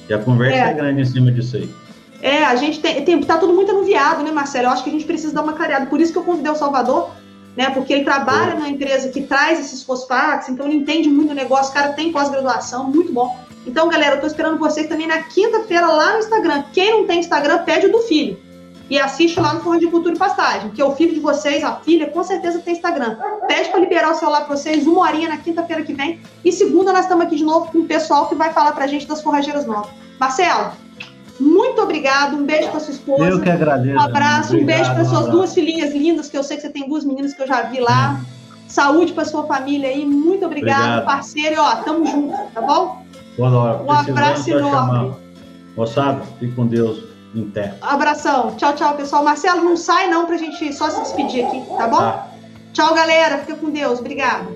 E 0.08 0.14
a 0.14 0.18
conversa 0.18 0.56
é. 0.56 0.70
é, 0.70 0.74
grande 0.74 1.00
em 1.00 1.04
cima 1.04 1.32
disso 1.32 1.56
aí. 1.56 1.68
É, 2.22 2.44
a 2.44 2.56
gente 2.56 2.80
tem, 2.80 3.04
tem. 3.04 3.20
Tá 3.22 3.38
todo 3.38 3.52
muito 3.52 3.70
anuviado, 3.70 4.22
né, 4.22 4.30
Marcelo? 4.30 4.66
Eu 4.66 4.70
acho 4.70 4.84
que 4.84 4.90
a 4.90 4.92
gente 4.92 5.04
precisa 5.04 5.34
dar 5.34 5.42
uma 5.42 5.54
careada. 5.54 5.86
Por 5.86 6.00
isso 6.00 6.12
que 6.12 6.18
eu 6.18 6.22
convidei 6.24 6.50
o 6.50 6.56
Salvador, 6.56 7.10
né? 7.56 7.70
Porque 7.70 7.92
ele 7.92 8.04
trabalha 8.04 8.52
é. 8.52 8.58
na 8.58 8.68
empresa 8.68 9.08
que 9.08 9.22
traz 9.22 9.58
esses 9.58 9.82
fosfatos, 9.82 10.48
então 10.48 10.66
ele 10.66 10.76
entende 10.76 11.08
muito 11.08 11.30
o 11.30 11.34
negócio, 11.34 11.70
o 11.70 11.74
cara 11.74 11.92
tem 11.92 12.12
pós-graduação, 12.12 12.84
muito 12.84 13.12
bom. 13.12 13.36
Então, 13.66 13.88
galera, 13.88 14.16
eu 14.16 14.20
tô 14.20 14.26
esperando 14.26 14.58
vocês 14.58 14.86
também 14.86 15.08
na 15.08 15.22
quinta-feira 15.22 15.86
lá 15.88 16.12
no 16.12 16.18
Instagram. 16.20 16.64
Quem 16.72 16.92
não 16.92 17.06
tem 17.06 17.18
Instagram, 17.18 17.58
pede 17.64 17.86
o 17.86 17.92
do 17.92 17.98
filho. 18.00 18.38
E 18.88 18.98
assiste 18.98 19.40
lá 19.40 19.54
no 19.54 19.60
Forno 19.60 19.80
de 19.80 19.88
Cultura 19.88 20.14
e 20.14 20.18
Pastagem, 20.18 20.70
que 20.70 20.80
é 20.80 20.84
o 20.84 20.94
filho 20.94 21.12
de 21.12 21.20
vocês, 21.20 21.64
a 21.64 21.72
filha, 21.76 22.08
com 22.08 22.22
certeza 22.22 22.60
tem 22.60 22.74
Instagram. 22.74 23.16
Pede 23.48 23.68
para 23.70 23.80
liberar 23.80 24.12
o 24.12 24.14
celular 24.14 24.44
para 24.44 24.56
vocês, 24.56 24.86
uma 24.86 25.00
horinha 25.00 25.28
na 25.28 25.38
quinta-feira 25.38 25.82
que 25.82 25.92
vem. 25.92 26.20
E 26.44 26.52
segunda, 26.52 26.92
nós 26.92 27.02
estamos 27.02 27.26
aqui 27.26 27.36
de 27.36 27.44
novo 27.44 27.70
com 27.72 27.78
o 27.78 27.84
pessoal 27.84 28.28
que 28.28 28.36
vai 28.36 28.52
falar 28.52 28.72
para 28.72 28.84
a 28.84 28.86
gente 28.86 29.06
das 29.06 29.20
forrageiras 29.22 29.66
novas. 29.66 29.90
Marcelo, 30.20 30.70
muito 31.40 31.82
obrigado. 31.82 32.36
Um 32.36 32.44
beijo 32.44 32.70
para 32.70 32.78
sua 32.78 32.92
esposa. 32.92 33.24
Eu 33.24 33.40
que 33.40 33.50
agradeço. 33.50 33.96
Um 33.96 34.00
abraço, 34.00 34.54
obrigado, 34.54 34.62
um 34.62 34.66
beijo 34.66 34.94
para 34.94 35.04
suas 35.04 35.30
duas 35.30 35.52
filhinhas 35.52 35.92
lindas, 35.92 36.28
que 36.28 36.38
eu 36.38 36.44
sei 36.44 36.56
que 36.56 36.62
você 36.62 36.70
tem 36.70 36.88
duas 36.88 37.04
meninas 37.04 37.34
que 37.34 37.42
eu 37.42 37.46
já 37.46 37.62
vi 37.62 37.80
lá. 37.80 38.20
Hum. 38.20 38.24
Saúde 38.68 39.12
para 39.12 39.24
sua 39.24 39.44
família 39.46 39.88
aí. 39.88 40.06
Muito 40.06 40.46
obrigado, 40.46 40.78
obrigado. 40.78 41.04
parceiro. 41.04 41.56
E, 41.56 41.58
ó, 41.58 41.74
tamo 41.76 42.06
junto, 42.06 42.36
tá 42.54 42.60
bom? 42.60 43.04
Boa 43.36 43.50
hora. 43.50 43.82
Um 43.82 43.90
abraço 43.90 44.48
enorme. 44.48 45.14
Moçada, 45.76 46.22
fique 46.38 46.54
com 46.54 46.66
Deus 46.66 47.15
terra. 47.44 47.76
Abração. 47.82 48.54
Tchau, 48.56 48.74
tchau, 48.74 48.96
pessoal. 48.96 49.22
Marcelo, 49.22 49.62
não 49.62 49.76
sai 49.76 50.08
não 50.08 50.26
pra 50.26 50.36
gente 50.36 50.72
só 50.72 50.88
se 50.88 51.00
despedir 51.02 51.44
aqui, 51.44 51.62
tá 51.76 51.86
bom? 51.86 51.98
Tá. 51.98 52.28
Tchau, 52.72 52.94
galera. 52.94 53.38
Fica 53.38 53.56
com 53.56 53.70
Deus. 53.70 54.00
Obrigada. 54.00 54.55